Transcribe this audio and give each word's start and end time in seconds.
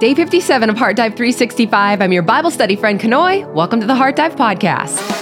Day 0.00 0.14
57 0.14 0.68
of 0.70 0.76
Heart 0.76 0.96
Dive 0.96 1.12
365. 1.12 2.02
I'm 2.02 2.12
your 2.12 2.22
Bible 2.22 2.50
study 2.50 2.76
friend, 2.76 2.98
Kanoe. 3.00 3.52
Welcome 3.54 3.80
to 3.80 3.86
the 3.86 3.94
Heart 3.94 4.16
Dive 4.16 4.34
Podcast. 4.34 5.21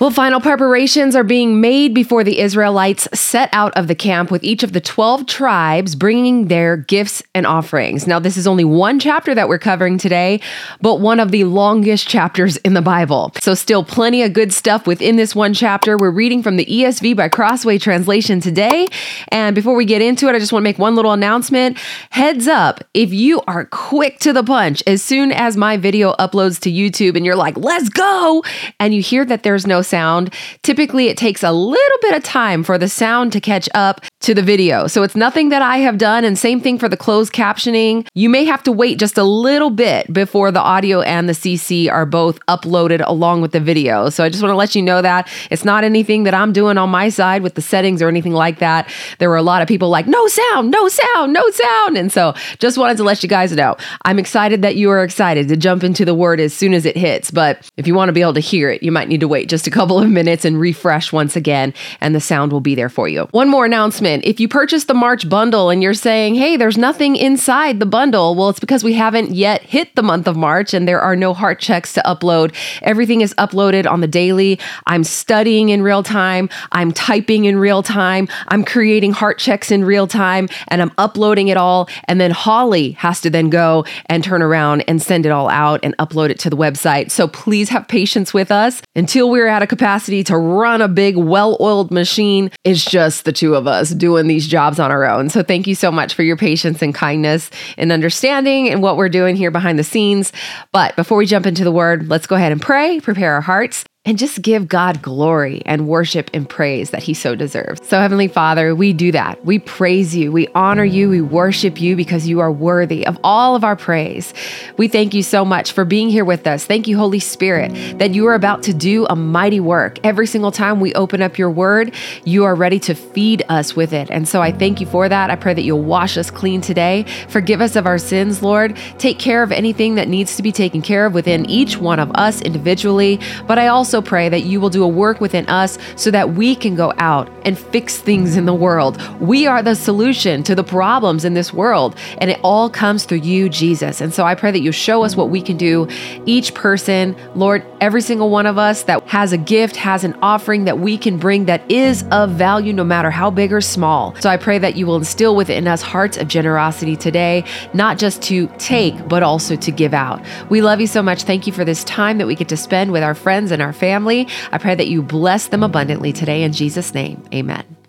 Well, 0.00 0.10
final 0.10 0.40
preparations 0.40 1.14
are 1.14 1.22
being 1.22 1.60
made 1.60 1.92
before 1.92 2.24
the 2.24 2.38
Israelites 2.38 3.06
set 3.12 3.50
out 3.52 3.76
of 3.76 3.86
the 3.86 3.94
camp 3.94 4.30
with 4.30 4.42
each 4.42 4.62
of 4.62 4.72
the 4.72 4.80
12 4.80 5.26
tribes 5.26 5.94
bringing 5.94 6.48
their 6.48 6.78
gifts 6.78 7.22
and 7.34 7.46
offerings. 7.46 8.06
Now, 8.06 8.18
this 8.18 8.38
is 8.38 8.46
only 8.46 8.64
one 8.64 8.98
chapter 8.98 9.34
that 9.34 9.46
we're 9.46 9.58
covering 9.58 9.98
today, 9.98 10.40
but 10.80 11.00
one 11.00 11.20
of 11.20 11.32
the 11.32 11.44
longest 11.44 12.08
chapters 12.08 12.56
in 12.56 12.72
the 12.72 12.80
Bible. 12.80 13.32
So, 13.42 13.52
still 13.52 13.84
plenty 13.84 14.22
of 14.22 14.32
good 14.32 14.54
stuff 14.54 14.86
within 14.86 15.16
this 15.16 15.36
one 15.36 15.52
chapter. 15.52 15.98
We're 15.98 16.10
reading 16.10 16.42
from 16.42 16.56
the 16.56 16.64
ESV 16.64 17.14
by 17.14 17.28
Crossway 17.28 17.76
Translation 17.76 18.40
today. 18.40 18.88
And 19.28 19.54
before 19.54 19.74
we 19.74 19.84
get 19.84 20.00
into 20.00 20.28
it, 20.28 20.34
I 20.34 20.38
just 20.38 20.50
want 20.50 20.62
to 20.62 20.64
make 20.64 20.78
one 20.78 20.96
little 20.96 21.12
announcement. 21.12 21.76
Heads 22.08 22.48
up, 22.48 22.82
if 22.94 23.12
you 23.12 23.42
are 23.46 23.66
quick 23.66 24.18
to 24.20 24.32
the 24.32 24.44
punch, 24.44 24.82
as 24.86 25.02
soon 25.02 25.30
as 25.30 25.58
my 25.58 25.76
video 25.76 26.14
uploads 26.14 26.58
to 26.60 26.70
YouTube 26.70 27.16
and 27.16 27.26
you're 27.26 27.36
like, 27.36 27.58
let's 27.58 27.90
go, 27.90 28.42
and 28.78 28.94
you 28.94 29.02
hear 29.02 29.26
that 29.26 29.42
there's 29.42 29.66
no 29.66 29.82
sound. 29.90 30.32
Typically, 30.62 31.08
it 31.08 31.16
takes 31.16 31.42
a 31.42 31.52
little 31.52 31.98
bit 32.00 32.14
of 32.14 32.22
time 32.22 32.62
for 32.62 32.78
the 32.78 32.88
sound 32.88 33.32
to 33.32 33.40
catch 33.40 33.68
up 33.74 34.00
to 34.20 34.34
the 34.34 34.42
video. 34.42 34.86
So 34.86 35.02
it's 35.02 35.16
nothing 35.16 35.48
that 35.48 35.62
I 35.62 35.78
have 35.78 35.98
done. 35.98 36.24
And 36.24 36.38
same 36.38 36.60
thing 36.60 36.78
for 36.78 36.88
the 36.88 36.96
closed 36.96 37.32
captioning. 37.32 38.06
You 38.14 38.28
may 38.28 38.44
have 38.44 38.62
to 38.64 38.72
wait 38.72 38.98
just 38.98 39.18
a 39.18 39.24
little 39.24 39.70
bit 39.70 40.12
before 40.12 40.52
the 40.52 40.60
audio 40.60 41.00
and 41.00 41.28
the 41.28 41.32
CC 41.32 41.90
are 41.90 42.06
both 42.06 42.38
uploaded 42.46 43.02
along 43.06 43.40
with 43.40 43.52
the 43.52 43.60
video. 43.60 44.10
So 44.10 44.22
I 44.22 44.28
just 44.28 44.42
want 44.42 44.52
to 44.52 44.56
let 44.56 44.74
you 44.74 44.82
know 44.82 45.02
that 45.02 45.28
it's 45.50 45.64
not 45.64 45.84
anything 45.84 46.24
that 46.24 46.34
I'm 46.34 46.52
doing 46.52 46.78
on 46.78 46.90
my 46.90 47.08
side 47.08 47.42
with 47.42 47.54
the 47.54 47.62
settings 47.62 48.02
or 48.02 48.08
anything 48.08 48.32
like 48.32 48.58
that. 48.58 48.90
There 49.18 49.28
were 49.28 49.36
a 49.36 49.42
lot 49.42 49.62
of 49.62 49.68
people 49.68 49.88
like, 49.88 50.06
no 50.06 50.26
sound, 50.28 50.70
no 50.70 50.88
sound, 50.88 51.32
no 51.32 51.50
sound. 51.50 51.96
And 51.96 52.12
so 52.12 52.34
just 52.58 52.76
wanted 52.76 52.98
to 52.98 53.04
let 53.04 53.22
you 53.22 53.28
guys 53.28 53.52
know. 53.52 53.76
I'm 54.04 54.18
excited 54.18 54.62
that 54.62 54.76
you 54.76 54.90
are 54.90 55.02
excited 55.02 55.48
to 55.48 55.56
jump 55.56 55.82
into 55.82 56.04
the 56.04 56.14
word 56.14 56.40
as 56.40 56.52
soon 56.52 56.74
as 56.74 56.84
it 56.84 56.96
hits. 56.96 57.30
But 57.30 57.68
if 57.76 57.86
you 57.86 57.94
want 57.94 58.10
to 58.10 58.12
be 58.12 58.20
able 58.20 58.34
to 58.34 58.40
hear 58.40 58.70
it, 58.70 58.82
you 58.82 58.92
might 58.92 59.08
need 59.08 59.20
to 59.20 59.28
wait 59.28 59.48
just 59.48 59.66
a 59.66 59.70
couple 59.70 59.79
of 59.80 60.10
minutes 60.10 60.44
and 60.44 60.60
refresh 60.60 61.12
once 61.12 61.36
again, 61.36 61.72
and 62.00 62.14
the 62.14 62.20
sound 62.20 62.52
will 62.52 62.60
be 62.60 62.74
there 62.74 62.88
for 62.88 63.08
you. 63.08 63.28
One 63.30 63.48
more 63.48 63.64
announcement 63.64 64.24
if 64.24 64.40
you 64.40 64.48
purchase 64.48 64.84
the 64.84 64.94
March 64.94 65.28
bundle 65.28 65.70
and 65.70 65.82
you're 65.82 65.94
saying, 65.94 66.34
hey, 66.34 66.56
there's 66.56 66.76
nothing 66.76 67.16
inside 67.16 67.80
the 67.80 67.86
bundle, 67.86 68.34
well, 68.34 68.50
it's 68.50 68.60
because 68.60 68.84
we 68.84 68.92
haven't 68.92 69.30
yet 69.30 69.62
hit 69.62 69.94
the 69.96 70.02
month 70.02 70.28
of 70.28 70.36
March 70.36 70.74
and 70.74 70.86
there 70.86 71.00
are 71.00 71.16
no 71.16 71.32
heart 71.32 71.60
checks 71.60 71.94
to 71.94 72.02
upload. 72.04 72.54
Everything 72.82 73.22
is 73.22 73.34
uploaded 73.34 73.90
on 73.90 74.00
the 74.00 74.06
daily. 74.06 74.58
I'm 74.86 75.04
studying 75.04 75.70
in 75.70 75.82
real 75.82 76.02
time, 76.02 76.50
I'm 76.72 76.92
typing 76.92 77.46
in 77.46 77.56
real 77.56 77.82
time, 77.82 78.28
I'm 78.48 78.64
creating 78.64 79.12
heart 79.12 79.38
checks 79.38 79.70
in 79.70 79.84
real 79.84 80.06
time, 80.06 80.48
and 80.68 80.82
I'm 80.82 80.92
uploading 80.98 81.48
it 81.48 81.56
all. 81.56 81.88
And 82.04 82.20
then 82.20 82.30
Holly 82.30 82.92
has 82.92 83.20
to 83.22 83.30
then 83.30 83.48
go 83.48 83.84
and 84.06 84.22
turn 84.22 84.42
around 84.42 84.82
and 84.88 85.00
send 85.00 85.26
it 85.26 85.30
all 85.30 85.48
out 85.48 85.80
and 85.82 85.96
upload 85.98 86.30
it 86.30 86.38
to 86.40 86.50
the 86.50 86.56
website. 86.56 87.10
So 87.10 87.28
please 87.28 87.68
have 87.70 87.88
patience 87.88 88.34
with 88.34 88.50
us 88.50 88.82
until 88.94 89.30
we're 89.30 89.46
at 89.46 89.62
a 89.62 89.66
capacity 89.70 90.24
to 90.24 90.36
run 90.36 90.82
a 90.82 90.88
big, 90.88 91.16
well 91.16 91.56
oiled 91.60 91.90
machine. 91.90 92.50
It's 92.64 92.84
just 92.84 93.24
the 93.24 93.32
two 93.32 93.54
of 93.54 93.66
us 93.66 93.90
doing 93.90 94.26
these 94.26 94.46
jobs 94.46 94.78
on 94.78 94.90
our 94.90 95.04
own. 95.04 95.30
So 95.30 95.42
thank 95.42 95.66
you 95.66 95.74
so 95.74 95.90
much 95.90 96.12
for 96.12 96.24
your 96.24 96.36
patience 96.36 96.82
and 96.82 96.94
kindness 96.94 97.50
and 97.78 97.92
understanding 97.92 98.68
and 98.68 98.82
what 98.82 98.98
we're 98.98 99.08
doing 99.08 99.36
here 99.36 99.52
behind 99.52 99.78
the 99.78 99.84
scenes. 99.84 100.32
But 100.72 100.96
before 100.96 101.16
we 101.16 101.24
jump 101.24 101.46
into 101.46 101.64
the 101.64 101.72
word, 101.72 102.08
let's 102.08 102.26
go 102.26 102.34
ahead 102.36 102.52
and 102.52 102.60
pray, 102.60 103.00
prepare 103.00 103.34
our 103.34 103.40
hearts, 103.40 103.84
and 104.06 104.16
just 104.16 104.40
give 104.40 104.66
God 104.66 105.02
glory 105.02 105.60
and 105.66 105.86
worship 105.86 106.30
and 106.32 106.48
praise 106.48 106.88
that 106.90 107.02
He 107.02 107.12
so 107.12 107.34
deserves. 107.34 107.86
So, 107.86 108.00
Heavenly 108.00 108.28
Father, 108.28 108.74
we 108.74 108.94
do 108.94 109.12
that. 109.12 109.44
We 109.44 109.58
praise 109.58 110.16
you, 110.16 110.32
we 110.32 110.48
honor 110.54 110.84
you, 110.84 111.10
we 111.10 111.20
worship 111.20 111.78
you 111.78 111.96
because 111.96 112.26
you 112.26 112.40
are 112.40 112.50
worthy 112.50 113.06
of 113.06 113.18
all 113.22 113.56
of 113.56 113.62
our 113.62 113.76
praise. 113.76 114.32
We 114.78 114.88
thank 114.88 115.12
you 115.12 115.22
so 115.22 115.44
much 115.44 115.72
for 115.72 115.84
being 115.84 116.08
here 116.08 116.24
with 116.24 116.46
us. 116.46 116.64
Thank 116.64 116.88
you, 116.88 116.96
Holy 116.96 117.18
Spirit, 117.18 117.98
that 117.98 118.14
you 118.14 118.26
are 118.28 118.34
about 118.34 118.62
to 118.64 118.74
do 118.74 119.04
a 119.10 119.14
mighty 119.14 119.60
work. 119.60 119.98
Every 120.02 120.26
single 120.26 120.50
time 120.50 120.80
we 120.80 120.94
open 120.94 121.20
up 121.20 121.36
your 121.36 121.50
word, 121.50 121.94
you 122.24 122.44
are 122.44 122.54
ready 122.54 122.78
to 122.80 122.94
feed 122.94 123.42
us 123.50 123.76
with 123.76 123.92
it. 123.92 124.10
And 124.10 124.26
so, 124.26 124.40
I 124.40 124.50
thank 124.50 124.80
you 124.80 124.86
for 124.86 125.10
that. 125.10 125.28
I 125.28 125.36
pray 125.36 125.52
that 125.52 125.62
you'll 125.62 125.82
wash 125.82 126.16
us 126.16 126.30
clean 126.30 126.62
today. 126.62 127.04
Forgive 127.28 127.60
us 127.60 127.76
of 127.76 127.86
our 127.86 127.98
sins, 127.98 128.42
Lord. 128.42 128.78
Take 128.96 129.18
care 129.18 129.42
of 129.42 129.52
anything 129.52 129.96
that 129.96 130.08
needs 130.08 130.36
to 130.36 130.42
be 130.42 130.52
taken 130.52 130.80
care 130.80 131.04
of 131.04 131.12
within 131.12 131.44
each 131.50 131.76
one 131.76 131.98
of 131.98 132.10
us 132.12 132.40
individually. 132.40 133.20
But 133.46 133.58
I 133.58 133.66
also 133.66 133.89
also 133.90 134.00
pray 134.00 134.28
that 134.28 134.44
you 134.44 134.60
will 134.60 134.70
do 134.70 134.84
a 134.84 134.88
work 134.88 135.20
within 135.20 135.44
us 135.48 135.76
so 135.96 136.12
that 136.12 136.34
we 136.34 136.54
can 136.54 136.76
go 136.76 136.92
out 136.98 137.28
and 137.44 137.58
fix 137.58 137.98
things 137.98 138.36
in 138.36 138.46
the 138.46 138.54
world. 138.54 139.02
We 139.20 139.48
are 139.48 139.64
the 139.64 139.74
solution 139.74 140.44
to 140.44 140.54
the 140.54 140.62
problems 140.62 141.24
in 141.24 141.34
this 141.34 141.52
world, 141.52 141.96
and 142.18 142.30
it 142.30 142.38
all 142.44 142.70
comes 142.70 143.04
through 143.04 143.18
you, 143.18 143.48
Jesus. 143.48 144.00
And 144.00 144.14
so 144.14 144.24
I 144.24 144.36
pray 144.36 144.52
that 144.52 144.60
you 144.60 144.70
show 144.70 145.02
us 145.02 145.16
what 145.16 145.28
we 145.28 145.42
can 145.42 145.56
do. 145.56 145.88
Each 146.24 146.54
person, 146.54 147.16
Lord, 147.34 147.66
every 147.80 148.00
single 148.00 148.30
one 148.30 148.46
of 148.46 148.58
us 148.58 148.84
that 148.84 149.08
has 149.08 149.32
a 149.32 149.38
gift, 149.38 149.74
has 149.74 150.04
an 150.04 150.16
offering 150.22 150.66
that 150.66 150.78
we 150.78 150.96
can 150.96 151.18
bring 151.18 151.46
that 151.46 151.68
is 151.68 152.04
of 152.12 152.30
value, 152.30 152.72
no 152.72 152.84
matter 152.84 153.10
how 153.10 153.28
big 153.28 153.52
or 153.52 153.60
small. 153.60 154.14
So 154.20 154.30
I 154.30 154.36
pray 154.36 154.58
that 154.58 154.76
you 154.76 154.86
will 154.86 154.98
instill 154.98 155.34
within 155.34 155.66
us 155.66 155.82
hearts 155.82 156.16
of 156.16 156.28
generosity 156.28 156.94
today, 156.94 157.42
not 157.74 157.98
just 157.98 158.22
to 158.22 158.46
take, 158.58 159.08
but 159.08 159.24
also 159.24 159.56
to 159.56 159.72
give 159.72 159.94
out. 159.94 160.24
We 160.48 160.62
love 160.62 160.80
you 160.80 160.86
so 160.86 161.02
much. 161.02 161.24
Thank 161.24 161.48
you 161.48 161.52
for 161.52 161.64
this 161.64 161.82
time 161.82 162.18
that 162.18 162.28
we 162.28 162.36
get 162.36 162.48
to 162.50 162.56
spend 162.56 162.92
with 162.92 163.02
our 163.02 163.16
friends 163.16 163.50
and 163.50 163.60
our 163.60 163.72
family. 163.80 164.28
I 164.52 164.58
pray 164.58 164.76
that 164.76 164.88
you 164.88 165.02
bless 165.02 165.48
them 165.48 165.64
abundantly 165.64 166.12
today 166.12 166.44
in 166.44 166.52
Jesus' 166.52 166.94
name. 166.94 167.24
Amen. 167.34 167.79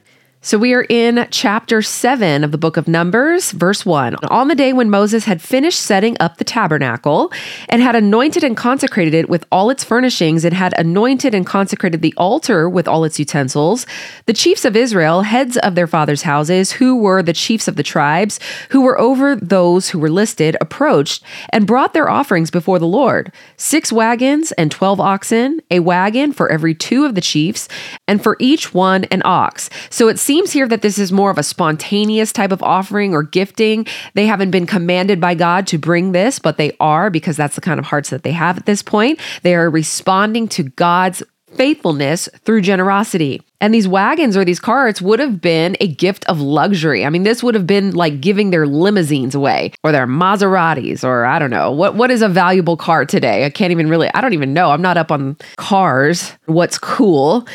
So 0.43 0.57
we 0.57 0.73
are 0.73 0.87
in 0.89 1.27
chapter 1.29 1.83
7 1.83 2.43
of 2.43 2.51
the 2.51 2.57
book 2.57 2.75
of 2.75 2.87
Numbers, 2.87 3.51
verse 3.51 3.85
1. 3.85 4.15
On 4.31 4.47
the 4.47 4.55
day 4.55 4.73
when 4.73 4.89
Moses 4.89 5.25
had 5.25 5.39
finished 5.39 5.79
setting 5.79 6.17
up 6.19 6.37
the 6.37 6.43
tabernacle 6.43 7.31
and 7.69 7.79
had 7.79 7.95
anointed 7.95 8.43
and 8.43 8.57
consecrated 8.57 9.13
it 9.13 9.29
with 9.29 9.45
all 9.51 9.69
its 9.69 9.83
furnishings 9.83 10.43
and 10.43 10.55
had 10.55 10.73
anointed 10.79 11.35
and 11.35 11.45
consecrated 11.45 12.01
the 12.01 12.15
altar 12.17 12.67
with 12.67 12.87
all 12.87 13.03
its 13.03 13.19
utensils, 13.19 13.85
the 14.25 14.33
chiefs 14.33 14.65
of 14.65 14.75
Israel, 14.75 15.21
heads 15.21 15.57
of 15.57 15.75
their 15.75 15.85
fathers' 15.85 16.23
houses, 16.23 16.71
who 16.71 16.95
were 16.95 17.21
the 17.21 17.33
chiefs 17.33 17.67
of 17.67 17.75
the 17.75 17.83
tribes, 17.83 18.39
who 18.69 18.81
were 18.81 18.99
over 18.99 19.35
those 19.35 19.89
who 19.89 19.99
were 19.99 20.09
listed, 20.09 20.57
approached 20.59 21.23
and 21.51 21.67
brought 21.67 21.93
their 21.93 22.09
offerings 22.09 22.49
before 22.49 22.79
the 22.79 22.87
Lord 22.87 23.31
six 23.57 23.93
wagons 23.93 24.51
and 24.53 24.71
12 24.71 24.99
oxen, 24.99 25.61
a 25.69 25.81
wagon 25.81 26.33
for 26.33 26.51
every 26.51 26.73
two 26.73 27.05
of 27.05 27.13
the 27.13 27.21
chiefs, 27.21 27.69
and 28.07 28.23
for 28.23 28.37
each 28.39 28.73
one 28.73 29.03
an 29.11 29.21
ox. 29.23 29.69
So 29.91 30.07
it 30.07 30.17
seems 30.31 30.53
here 30.53 30.65
that 30.65 30.81
this 30.81 30.97
is 30.97 31.11
more 31.11 31.29
of 31.29 31.37
a 31.37 31.43
spontaneous 31.43 32.31
type 32.31 32.53
of 32.53 32.63
offering 32.63 33.13
or 33.13 33.21
gifting. 33.21 33.85
They 34.13 34.27
haven't 34.27 34.49
been 34.49 34.65
commanded 34.65 35.19
by 35.19 35.35
God 35.35 35.67
to 35.67 35.77
bring 35.77 36.13
this, 36.13 36.39
but 36.39 36.55
they 36.55 36.71
are 36.79 37.09
because 37.09 37.35
that's 37.35 37.55
the 37.55 37.59
kind 37.59 37.81
of 37.81 37.85
hearts 37.85 38.11
that 38.11 38.23
they 38.23 38.31
have 38.31 38.57
at 38.57 38.65
this 38.65 38.81
point. 38.81 39.19
They 39.41 39.55
are 39.55 39.69
responding 39.69 40.47
to 40.47 40.63
God's 40.63 41.21
faithfulness 41.57 42.29
through 42.45 42.61
generosity. 42.61 43.41
And 43.61 43.73
these 43.73 43.87
wagons 43.87 44.35
or 44.35 44.43
these 44.43 44.59
carts 44.59 45.01
would 45.01 45.19
have 45.19 45.39
been 45.39 45.77
a 45.79 45.87
gift 45.87 46.25
of 46.25 46.41
luxury. 46.41 47.05
I 47.05 47.09
mean, 47.09 47.23
this 47.23 47.41
would 47.43 47.55
have 47.55 47.67
been 47.67 47.91
like 47.91 48.19
giving 48.19 48.49
their 48.49 48.67
limousines 48.67 49.35
away 49.35 49.71
or 49.83 49.91
their 49.91 50.07
Maseratis 50.07 51.03
or 51.03 51.25
I 51.25 51.39
don't 51.39 51.51
know. 51.51 51.71
What 51.71 51.95
what 51.95 52.11
is 52.11 52.21
a 52.21 52.27
valuable 52.27 52.75
car 52.75 53.05
today? 53.05 53.45
I 53.45 53.49
can't 53.49 53.71
even 53.71 53.87
really 53.87 54.09
I 54.13 54.19
don't 54.19 54.33
even 54.33 54.53
know. 54.53 54.71
I'm 54.71 54.81
not 54.81 54.97
up 54.97 55.11
on 55.11 55.37
cars. 55.57 56.33
What's 56.47 56.77
cool? 56.77 57.47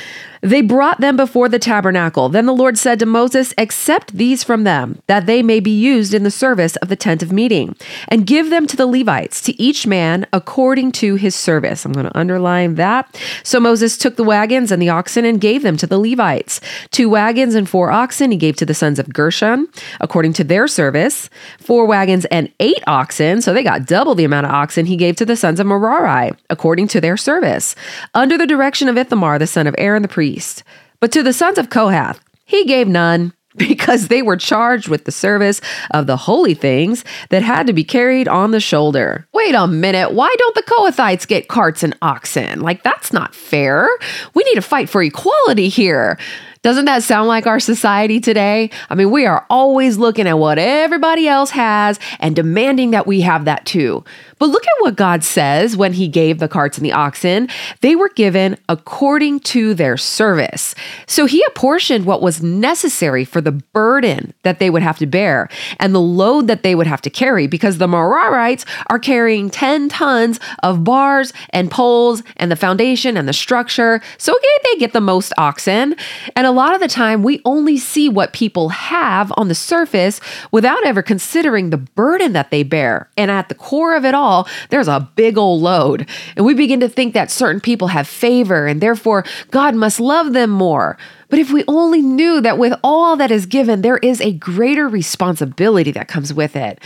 They 0.47 0.62
brought 0.62 1.00
them 1.00 1.17
before 1.17 1.49
the 1.49 1.59
tabernacle. 1.59 2.28
Then 2.28 2.47
the 2.47 2.55
Lord 2.55 2.78
said 2.78 3.00
to 3.00 3.06
Moses, 3.06 3.53
Accept 3.59 4.12
these 4.12 4.44
from 4.44 4.62
them, 4.62 5.03
that 5.09 5.27
they 5.27 5.43
may 5.43 5.59
be 5.59 5.71
used 5.71 6.15
in 6.15 6.23
the 6.23 6.31
service 6.31 6.77
of 6.77 6.88
the 6.88 6.94
tent 6.94 7.21
of 7.23 7.33
meeting, 7.33 7.75
and 8.09 8.27
give 8.27 8.50
them 8.50 8.67
to 8.69 8.77
the 8.77 8.87
Levites, 8.87 9.41
to 9.43 9.61
each 9.61 9.88
man 9.88 10.25
according 10.33 10.93
to 10.93 11.17
his 11.17 11.34
service. 11.34 11.84
I'm 11.84 11.93
going 11.93 12.06
to 12.06 12.17
underline 12.17 12.77
that. 12.77 13.21
So 13.43 13.59
Moses 13.59 13.99
took 13.99 14.15
the 14.15 14.23
wagons 14.23 14.71
and 14.71 14.81
the 14.81 14.88
oxen 14.88 15.25
and 15.25 15.41
gave 15.41 15.62
them 15.62 15.77
to 15.78 15.87
the 15.87 15.96
Levites. 15.99 16.61
Two 16.91 17.09
wagons 17.09 17.55
and 17.55 17.69
four 17.69 17.91
oxen 17.91 18.31
he 18.31 18.37
gave 18.37 18.56
to 18.56 18.67
the 18.67 18.75
sons 18.75 18.99
of 18.99 19.12
Gershon, 19.12 19.69
according 20.00 20.35
to 20.35 20.44
their 20.44 20.69
service. 20.69 21.31
Four 21.59 21.87
wagons 21.87 22.25
and 22.26 22.53
eight 22.61 22.82
oxen, 22.87 23.41
so 23.41 23.53
they 23.53 23.62
got 23.62 23.87
double 23.87 24.15
the 24.15 24.25
amount 24.25 24.47
of 24.47 24.53
oxen 24.53 24.87
he 24.87 24.97
gave 24.97 25.17
to 25.17 25.25
the 25.25 25.37
sons 25.37 25.61
of 25.61 25.67
Merari, 25.67 26.32
according 26.50 26.88
to 26.88 27.00
their 27.00 27.17
service, 27.17 27.75
under 28.15 28.37
the 28.37 28.47
direction 28.47 28.88
of 28.88 28.97
Ithamar, 28.97 29.38
the 29.38 29.47
son 29.47 29.67
of 29.67 29.75
Aaron 29.79 30.03
the 30.03 30.09
priest 30.09 30.26
priest. 30.26 30.65
But 31.00 31.12
to 31.12 31.23
the 31.23 31.32
sons 31.32 31.59
of 31.59 31.70
Kohath, 31.70 32.20
he 32.44 32.65
gave 32.65 32.88
none 32.88 33.32
because 33.69 34.08
they 34.08 34.23
were 34.23 34.37
charged 34.37 34.88
with 34.88 35.05
the 35.05 35.12
service 35.12 35.61
of 35.93 36.06
the 36.06 36.17
holy 36.17 36.55
things 36.55 37.05
that 37.31 37.43
had 37.43 37.67
to 37.67 37.73
be 37.73 37.85
carried 37.85 38.29
on 38.29 38.50
the 38.50 38.61
shoulder. 38.61 39.26
Wait 39.32 39.55
a 39.55 39.67
minute, 39.67 40.12
why 40.12 40.35
don't 40.38 40.55
the 40.55 40.62
Kohathites 40.62 41.26
get 41.26 41.49
carts 41.49 41.82
and 41.82 41.97
oxen? 42.03 42.61
Like, 42.61 42.82
that's 42.82 43.12
not 43.12 43.35
fair. 43.35 43.88
We 44.35 44.44
need 44.44 44.55
to 44.56 44.62
fight 44.62 44.88
for 44.88 45.03
equality 45.03 45.69
here. 45.69 46.19
Doesn't 46.62 46.87
that 46.87 47.03
sound 47.03 47.29
like 47.29 47.47
our 47.47 47.61
society 47.61 48.20
today? 48.20 48.70
I 48.91 48.94
mean, 48.94 49.11
we 49.11 49.26
are 49.26 49.47
always 49.50 49.99
looking 49.99 50.26
at 50.26 50.38
what 50.38 50.58
everybody 50.58 51.29
else 51.29 51.50
has 51.50 51.99
and 52.20 52.35
demanding 52.35 52.91
that 52.91 53.06
we 53.06 53.20
have 53.20 53.44
that 53.44 53.67
too. 53.67 54.05
But 54.38 54.50
look 54.50 54.64
at 54.64 54.82
what 54.82 54.97
God 54.97 55.25
says 55.25 55.76
when 55.76 55.94
He 55.94 56.08
gave 56.08 56.38
the 56.38 56.49
carts 56.49 56.76
and 56.76 56.85
the 56.85 56.93
oxen. 56.93 57.49
They 57.81 57.97
were 57.97 58.11
given 58.11 58.58
according 58.69 59.41
to 59.41 59.73
their 59.75 59.97
service. 59.97 60.75
So 61.06 61.26
He 61.26 61.43
apportioned 61.49 62.05
what 62.05 62.20
was 62.20 62.43
necessary 62.43 63.25
for 63.25 63.41
the 63.41 63.53
burden 63.53 64.35
that 64.43 64.58
they 64.58 64.69
would 64.69 64.82
have 64.82 64.99
to 64.99 65.06
bear 65.06 65.49
and 65.81 65.94
the 65.94 66.00
load 66.00 66.49
that 66.49 66.62
they 66.62 66.75
would 66.75 66.87
have 66.87 67.03
to 67.03 67.11
carry 67.11 67.47
because 67.47 67.79
the 67.79 67.87
Merarites 67.87 68.67
are 68.88 68.99
carrying 68.99 69.49
10 69.49 69.88
tons 69.88 70.38
of 70.62 70.85
bars 70.85 71.32
and 71.50 71.70
poles 71.70 72.23
and 72.37 72.50
the 72.50 72.56
foundation 72.56 73.17
and 73.17 73.29
the 73.29 73.32
structure. 73.32 74.03
So 74.19 74.35
okay, 74.35 74.47
they 74.64 74.79
get 74.81 74.93
the 74.93 75.00
most 75.00 75.32
oxen. 75.38 75.94
And 76.35 76.45
a 76.46 76.52
lot 76.52 76.75
of 76.75 76.81
the 76.81 76.88
time, 76.88 77.22
we 77.22 77.40
only 77.44 77.76
see 77.76 78.08
what 78.08 78.32
people 78.32 78.70
have 78.70 79.32
on 79.37 79.48
the 79.48 79.54
surface 79.54 80.20
without 80.50 80.84
ever 80.87 81.02
considering 81.02 81.70
the 81.70 81.76
burden 81.76 82.32
that 82.32 82.50
they 82.50 82.62
bear. 82.62 83.10
And 83.16 83.31
at 83.31 83.48
the 83.48 83.54
core 83.54 83.94
of 83.94 84.04
it 84.04 84.14
all, 84.14 84.48
there's 84.70 84.88
a 84.88 85.08
big 85.16 85.37
old 85.37 85.62
load. 85.62 86.08
And 86.37 86.46
we 86.46 86.54
begin 86.54 86.81
to 86.81 86.88
think 86.88 87.14
that 87.14 87.31
certain 87.31 87.60
people 87.60 87.88
have 87.88 88.08
favor 88.08 88.66
and 88.66 88.81
therefore 88.81 89.25
God 89.50 89.75
must 89.75 90.00
love 90.00 90.32
them 90.32 90.50
more. 90.50 90.96
But 91.28 91.38
if 91.38 91.50
we 91.50 91.64
only 91.66 92.02
knew 92.02 92.40
that 92.40 92.58
with 92.58 92.72
all 92.84 93.16
that 93.16 93.31
is 93.31 93.46
given, 93.46 93.82
there 93.82 93.98
is 93.98 94.20
a 94.20 94.32
greater 94.32 94.88
responsibility 94.88 95.90
that 95.93 96.08
comes 96.08 96.32
with 96.32 96.56
it. 96.56 96.81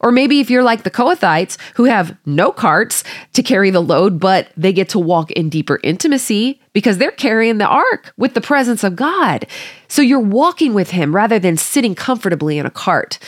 Or 0.00 0.12
maybe 0.12 0.40
if 0.40 0.50
you're 0.50 0.62
like 0.62 0.82
the 0.82 0.90
Kohathites 0.90 1.56
who 1.74 1.84
have 1.84 2.16
no 2.26 2.52
carts 2.52 3.04
to 3.32 3.42
carry 3.42 3.70
the 3.70 3.80
load, 3.80 4.20
but 4.20 4.48
they 4.56 4.72
get 4.72 4.88
to 4.90 4.98
walk 4.98 5.30
in 5.32 5.48
deeper 5.48 5.80
intimacy 5.82 6.60
because 6.72 6.98
they're 6.98 7.10
carrying 7.10 7.58
the 7.58 7.66
ark 7.66 8.12
with 8.16 8.34
the 8.34 8.40
presence 8.40 8.84
of 8.84 8.96
God. 8.96 9.46
So 9.88 10.02
you're 10.02 10.20
walking 10.20 10.74
with 10.74 10.90
Him 10.90 11.14
rather 11.14 11.38
than 11.38 11.56
sitting 11.56 11.94
comfortably 11.94 12.58
in 12.58 12.66
a 12.66 12.70
cart. 12.70 13.18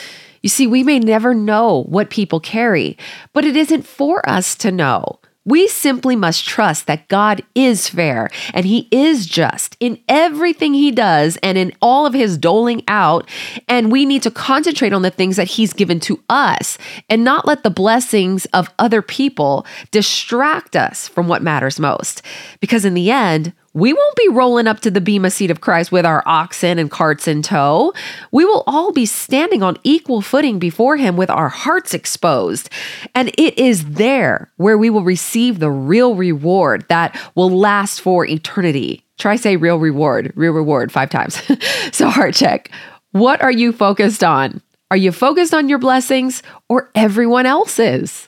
You 0.43 0.49
see, 0.49 0.67
we 0.67 0.85
may 0.85 0.99
never 0.99 1.35
know 1.35 1.85
what 1.85 2.11
people 2.11 2.41
carry, 2.41 2.97
but 3.32 3.44
it 3.44 3.56
isn't 3.56 3.87
for 3.87 4.26
us 4.29 4.55
to 4.56 4.71
know. 4.71 5.19
We 5.49 5.67
simply 5.67 6.15
must 6.15 6.47
trust 6.47 6.87
that 6.89 7.09
God 7.09 7.43
is 7.55 7.89
fair 7.89 8.29
and 8.53 8.67
He 8.67 8.87
is 8.91 9.25
just 9.25 9.79
in 9.81 9.99
everything 10.06 10.75
He 10.75 10.91
does 10.91 11.39
and 11.43 11.56
in 11.56 11.73
all 11.81 12.05
of 12.05 12.12
His 12.12 12.37
doling 12.37 12.83
out. 12.87 13.27
And 13.67 13.91
we 13.91 14.05
need 14.05 14.23
to 14.25 14.31
concentrate 14.31 14.93
on 14.93 15.00
the 15.00 15.11
things 15.11 15.37
that 15.37 15.49
He's 15.49 15.73
given 15.73 16.00
to 16.00 16.23
us 16.29 16.77
and 17.09 17.25
not 17.25 17.47
let 17.47 17.62
the 17.62 17.71
blessings 17.71 18.45
of 18.53 18.69
other 18.79 19.00
people 19.00 19.65
distract 19.91 20.77
us 20.77 21.09
from 21.09 21.29
what 21.29 21.43
matters 21.43 21.81
most. 21.81 22.21
Because 22.61 22.85
in 22.85 22.93
the 22.93 23.11
end, 23.11 23.55
we 23.79 23.93
won't 23.93 24.17
be 24.17 24.29
rolling 24.29 24.67
up 24.67 24.81
to 24.81 24.91
the 24.91 25.01
Bema 25.01 25.31
seat 25.31 25.51
of 25.51 25.61
Christ 25.61 25.93
with 25.93 26.05
our 26.05 26.23
oxen 26.27 26.79
and 26.79 26.91
carts 26.91 27.29
in 27.29 27.43
tow. 27.43 27.93
We 28.33 28.45
will 28.45 28.65
all 28.67 28.93
be 28.93 29.07
standing 29.07 29.63
on 29.63 29.79
equal 29.85 30.21
footing 30.21 30.59
before 30.59 30.97
Him 30.97 31.17
with 31.17 31.31
our 31.31 31.49
hearts 31.49 31.95
exposed. 31.95 32.71
And 33.15 33.29
it 33.39 33.59
is 33.59 33.93
there 33.93 34.51
where 34.57 34.77
we 34.77 34.91
will 34.91 35.05
receive 35.05 35.59
the 35.59 35.71
real 35.71 36.15
reward 36.15 36.85
that 36.89 37.19
will 37.35 37.51
last 37.51 38.01
for 38.01 38.27
eternity. 38.27 39.05
Try 39.19 39.37
say 39.37 39.57
real 39.57 39.79
reward, 39.79 40.33
real 40.35 40.53
reward 40.53 40.91
five 40.91 41.11
times. 41.11 41.41
so, 41.93 42.09
heart 42.09 42.35
check. 42.35 42.71
What 43.13 43.41
are 43.43 43.53
you 43.53 43.73
focused 43.73 44.23
on? 44.23 44.61
Are 44.91 44.97
you 44.97 45.13
focused 45.13 45.55
on 45.55 45.69
your 45.69 45.79
blessings 45.79 46.43
or 46.69 46.91
everyone 46.95 47.47
else's? 47.47 48.28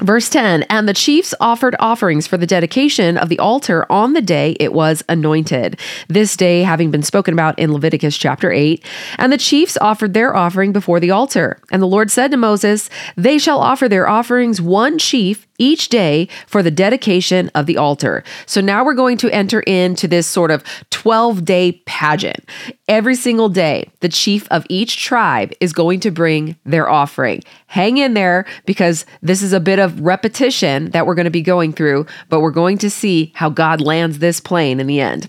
Verse 0.00 0.28
10 0.28 0.64
And 0.64 0.86
the 0.86 0.92
chiefs 0.92 1.34
offered 1.40 1.74
offerings 1.78 2.26
for 2.26 2.36
the 2.36 2.46
dedication 2.46 3.16
of 3.16 3.30
the 3.30 3.38
altar 3.38 3.90
on 3.90 4.12
the 4.12 4.20
day 4.20 4.54
it 4.60 4.74
was 4.74 5.02
anointed. 5.08 5.80
This 6.08 6.36
day 6.36 6.62
having 6.62 6.90
been 6.90 7.02
spoken 7.02 7.32
about 7.32 7.58
in 7.58 7.72
Leviticus 7.72 8.18
chapter 8.18 8.52
8. 8.52 8.84
And 9.16 9.32
the 9.32 9.38
chiefs 9.38 9.78
offered 9.78 10.12
their 10.12 10.36
offering 10.36 10.72
before 10.72 11.00
the 11.00 11.10
altar. 11.10 11.58
And 11.70 11.80
the 11.80 11.86
Lord 11.86 12.10
said 12.10 12.30
to 12.32 12.36
Moses, 12.36 12.90
They 13.16 13.38
shall 13.38 13.60
offer 13.60 13.88
their 13.88 14.06
offerings 14.06 14.60
one 14.60 14.98
chief 14.98 15.46
each 15.58 15.88
day 15.88 16.28
for 16.46 16.62
the 16.62 16.70
dedication 16.70 17.50
of 17.54 17.66
the 17.66 17.76
altar. 17.76 18.24
So 18.46 18.60
now 18.60 18.84
we're 18.84 18.94
going 18.94 19.16
to 19.18 19.30
enter 19.30 19.60
into 19.60 20.08
this 20.08 20.26
sort 20.26 20.50
of 20.50 20.62
12 20.90 21.44
day 21.44 21.72
pageant. 21.86 22.48
Every 22.88 23.14
single 23.14 23.48
day, 23.48 23.90
the 24.00 24.08
chief 24.08 24.46
of 24.50 24.66
each 24.68 25.02
tribe 25.02 25.52
is 25.60 25.72
going 25.72 26.00
to 26.00 26.10
bring 26.10 26.56
their 26.64 26.88
offering. 26.88 27.42
Hang 27.66 27.98
in 27.98 28.14
there 28.14 28.46
because 28.64 29.04
this 29.22 29.42
is 29.42 29.52
a 29.52 29.60
bit 29.60 29.78
of 29.78 30.00
repetition 30.00 30.90
that 30.90 31.06
we're 31.06 31.14
going 31.14 31.24
to 31.24 31.30
be 31.30 31.42
going 31.42 31.72
through, 31.72 32.06
but 32.28 32.40
we're 32.40 32.50
going 32.50 32.78
to 32.78 32.90
see 32.90 33.32
how 33.34 33.50
God 33.50 33.80
lands 33.80 34.18
this 34.18 34.40
plane 34.40 34.80
in 34.80 34.86
the 34.86 35.00
end. 35.00 35.28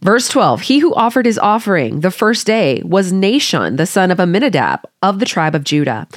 Verse 0.00 0.28
12 0.28 0.62
He 0.62 0.78
who 0.78 0.94
offered 0.94 1.26
his 1.26 1.38
offering 1.38 2.00
the 2.00 2.10
first 2.10 2.46
day 2.46 2.82
was 2.84 3.12
Nahshon, 3.12 3.76
the 3.76 3.86
son 3.86 4.10
of 4.10 4.18
Amminadab 4.18 4.84
of 5.02 5.18
the 5.18 5.26
tribe 5.26 5.54
of 5.54 5.64
Judah. 5.64 6.08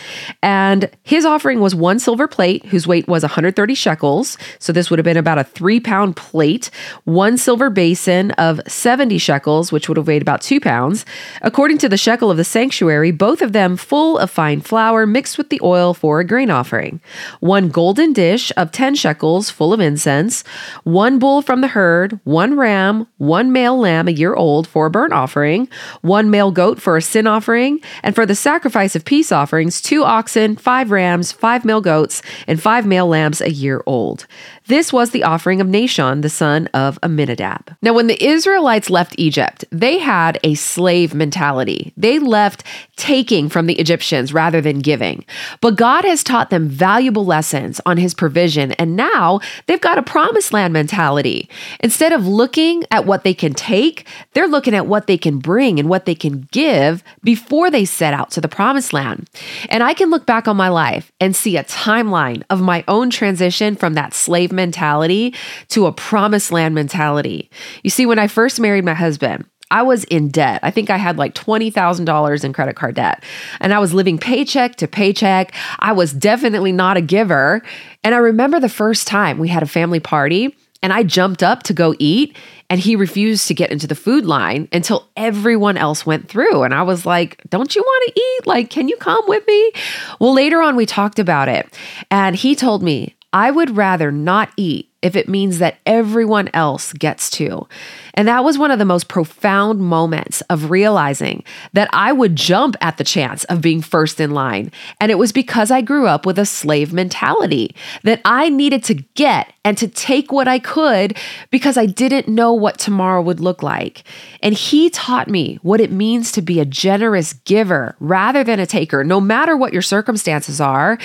And 0.41 0.89
his 1.03 1.25
offering 1.25 1.59
was 1.59 1.75
one 1.75 1.99
silver 1.99 2.27
plate, 2.27 2.65
whose 2.67 2.87
weight 2.87 3.07
was 3.07 3.23
130 3.23 3.75
shekels. 3.75 4.37
So 4.59 4.73
this 4.73 4.89
would 4.89 4.97
have 4.97 5.03
been 5.03 5.17
about 5.17 5.37
a 5.37 5.43
three 5.43 5.79
pound 5.79 6.15
plate, 6.15 6.69
one 7.03 7.37
silver 7.37 7.69
basin 7.69 8.31
of 8.31 8.61
70 8.67 9.17
shekels, 9.17 9.71
which 9.71 9.87
would 9.87 9.97
have 9.97 10.07
weighed 10.07 10.21
about 10.21 10.41
two 10.41 10.59
pounds. 10.59 11.05
According 11.41 11.79
to 11.79 11.89
the 11.89 11.97
shekel 11.97 12.31
of 12.31 12.37
the 12.37 12.43
sanctuary, 12.43 13.11
both 13.11 13.41
of 13.41 13.53
them 13.53 13.77
full 13.77 14.17
of 14.17 14.29
fine 14.29 14.61
flour 14.61 15.05
mixed 15.05 15.37
with 15.37 15.49
the 15.49 15.61
oil 15.63 15.93
for 15.93 16.19
a 16.19 16.25
grain 16.25 16.51
offering. 16.51 17.01
One 17.39 17.69
golden 17.69 18.13
dish 18.13 18.51
of 18.57 18.71
10 18.71 18.95
shekels 18.95 19.49
full 19.49 19.73
of 19.73 19.79
incense, 19.79 20.43
one 20.83 21.19
bull 21.19 21.41
from 21.41 21.61
the 21.61 21.67
herd, 21.67 22.19
one 22.23 22.57
ram, 22.57 23.07
one 23.17 23.51
male 23.51 23.70
male 23.71 23.79
lamb 23.79 24.07
a 24.07 24.11
year 24.11 24.33
old 24.33 24.67
for 24.67 24.85
a 24.85 24.89
burnt 24.89 25.13
offering, 25.13 25.69
one 26.01 26.29
male 26.29 26.51
goat 26.51 26.81
for 26.81 26.97
a 26.97 27.01
sin 27.01 27.27
offering, 27.27 27.79
and 28.03 28.15
for 28.15 28.25
the 28.25 28.35
sacrifice 28.35 28.95
of 28.95 29.05
peace 29.05 29.31
offerings, 29.31 29.81
two 29.81 30.03
oxen, 30.03 30.55
five 30.55 30.91
rams, 30.91 31.31
five 31.31 31.63
male 31.63 31.81
goats, 31.81 32.21
and 32.47 32.61
five 32.61 32.85
male 32.85 33.07
lambs 33.07 33.41
a 33.41 33.51
year 33.51 33.81
old. 33.85 34.27
This 34.67 34.93
was 34.93 35.11
the 35.11 35.23
offering 35.23 35.59
of 35.59 35.67
Nahshon, 35.67 36.21
the 36.21 36.29
son 36.29 36.67
of 36.67 36.99
Amminadab. 37.01 37.75
Now, 37.81 37.93
when 37.93 38.07
the 38.07 38.23
Israelites 38.23 38.89
left 38.89 39.15
Egypt, 39.17 39.65
they 39.71 39.97
had 39.97 40.39
a 40.43 40.55
slave 40.55 41.13
mentality. 41.13 41.93
They 41.97 42.19
left 42.19 42.63
taking 42.95 43.49
from 43.49 43.65
the 43.65 43.79
Egyptians 43.79 44.33
rather 44.33 44.61
than 44.61 44.79
giving. 44.79 45.25
But 45.59 45.75
God 45.75 46.05
has 46.05 46.23
taught 46.23 46.51
them 46.51 46.69
valuable 46.69 47.25
lessons 47.25 47.81
on 47.85 47.97
his 47.97 48.13
provision, 48.13 48.71
and 48.73 48.95
now 48.95 49.39
they've 49.65 49.81
got 49.81 49.97
a 49.97 50.03
promised 50.03 50.53
land 50.53 50.73
mentality. 50.73 51.49
Instead 51.79 52.11
of 52.11 52.27
looking 52.27 52.83
at 52.91 53.05
what 53.05 53.23
they 53.23 53.33
can 53.33 53.53
take, 53.61 54.07
they're 54.33 54.47
looking 54.47 54.73
at 54.73 54.87
what 54.87 55.07
they 55.07 55.17
can 55.17 55.37
bring 55.37 55.79
and 55.79 55.87
what 55.87 56.05
they 56.05 56.15
can 56.15 56.47
give 56.51 57.03
before 57.23 57.69
they 57.69 57.85
set 57.85 58.13
out 58.13 58.31
to 58.31 58.41
the 58.41 58.47
promised 58.47 58.91
land. 58.91 59.29
And 59.69 59.83
I 59.83 59.93
can 59.93 60.09
look 60.09 60.25
back 60.25 60.47
on 60.47 60.57
my 60.57 60.69
life 60.69 61.11
and 61.19 61.35
see 61.35 61.57
a 61.57 61.63
timeline 61.63 62.43
of 62.49 62.59
my 62.59 62.83
own 62.87 63.09
transition 63.09 63.75
from 63.75 63.93
that 63.93 64.13
slave 64.13 64.51
mentality 64.51 65.35
to 65.69 65.85
a 65.85 65.91
promised 65.91 66.51
land 66.51 66.73
mentality. 66.73 67.49
You 67.83 67.89
see, 67.89 68.05
when 68.05 68.19
I 68.19 68.27
first 68.27 68.59
married 68.59 68.83
my 68.85 68.95
husband, 68.95 69.45
I 69.71 69.83
was 69.83 70.03
in 70.05 70.29
debt. 70.29 70.59
I 70.63 70.69
think 70.69 70.89
I 70.89 70.97
had 70.97 71.17
like 71.17 71.33
$20,000 71.33 72.43
in 72.43 72.53
credit 72.53 72.75
card 72.75 72.95
debt. 72.95 73.23
And 73.61 73.73
I 73.73 73.79
was 73.79 73.93
living 73.93 74.17
paycheck 74.17 74.75
to 74.77 74.87
paycheck. 74.87 75.53
I 75.79 75.93
was 75.93 76.11
definitely 76.11 76.73
not 76.73 76.97
a 76.97 77.01
giver. 77.01 77.61
And 78.03 78.13
I 78.13 78.17
remember 78.17 78.59
the 78.59 78.69
first 78.69 79.07
time 79.07 79.39
we 79.39 79.47
had 79.47 79.63
a 79.63 79.67
family 79.67 80.01
party 80.01 80.55
and 80.83 80.91
I 80.91 81.03
jumped 81.03 81.43
up 81.43 81.63
to 81.63 81.73
go 81.73 81.95
eat 81.99 82.35
and 82.69 82.79
he 82.79 82.95
refused 82.95 83.47
to 83.47 83.53
get 83.53 83.71
into 83.71 83.87
the 83.87 83.95
food 83.95 84.25
line 84.25 84.67
until 84.71 85.09
everyone 85.15 85.77
else 85.77 86.05
went 86.05 86.27
through. 86.27 86.63
And 86.63 86.73
I 86.73 86.83
was 86.83 87.05
like, 87.05 87.41
Don't 87.49 87.75
you 87.75 87.81
want 87.81 88.13
to 88.13 88.21
eat? 88.21 88.47
Like, 88.47 88.69
can 88.69 88.87
you 88.87 88.97
come 88.97 89.23
with 89.27 89.45
me? 89.47 89.71
Well, 90.19 90.33
later 90.33 90.61
on, 90.61 90.75
we 90.75 90.85
talked 90.85 91.19
about 91.19 91.47
it. 91.49 91.73
And 92.09 92.35
he 92.35 92.55
told 92.55 92.81
me, 92.81 93.15
I 93.33 93.51
would 93.51 93.77
rather 93.77 94.11
not 94.11 94.51
eat 94.57 94.90
if 95.01 95.15
it 95.15 95.27
means 95.27 95.59
that 95.59 95.79
everyone 95.85 96.49
else 96.53 96.93
gets 96.93 97.29
to. 97.31 97.67
And 98.13 98.27
that 98.27 98.43
was 98.43 98.57
one 98.57 98.71
of 98.71 98.79
the 98.79 98.85
most 98.85 99.07
profound 99.07 99.79
moments 99.79 100.41
of 100.41 100.69
realizing 100.69 101.43
that 101.73 101.89
I 101.91 102.11
would 102.11 102.35
jump 102.35 102.75
at 102.81 102.97
the 102.97 103.03
chance 103.03 103.43
of 103.45 103.61
being 103.61 103.81
first 103.81 104.19
in 104.19 104.31
line. 104.31 104.71
And 104.99 105.11
it 105.11 105.17
was 105.17 105.31
because 105.31 105.71
I 105.71 105.81
grew 105.81 106.07
up 106.07 106.25
with 106.25 106.37
a 106.37 106.45
slave 106.45 106.93
mentality 106.93 107.75
that 108.03 108.21
I 108.25 108.49
needed 108.49 108.83
to 108.85 108.95
get 108.95 109.53
and 109.63 109.77
to 109.77 109.87
take 109.87 110.31
what 110.31 110.47
I 110.47 110.59
could 110.59 111.17
because 111.49 111.77
I 111.77 111.85
didn't 111.85 112.27
know 112.27 112.53
what 112.53 112.77
tomorrow 112.77 113.21
would 113.21 113.39
look 113.39 113.63
like. 113.63 114.03
And 114.41 114.53
he 114.53 114.89
taught 114.89 115.27
me 115.27 115.59
what 115.61 115.81
it 115.81 115.91
means 115.91 116.31
to 116.33 116.41
be 116.41 116.59
a 116.59 116.65
generous 116.65 117.33
giver 117.33 117.95
rather 117.99 118.43
than 118.43 118.59
a 118.59 118.65
taker, 118.65 119.03
no 119.03 119.21
matter 119.21 119.55
what 119.55 119.73
your 119.73 119.81
circumstances 119.81 120.59
are. 120.59 120.97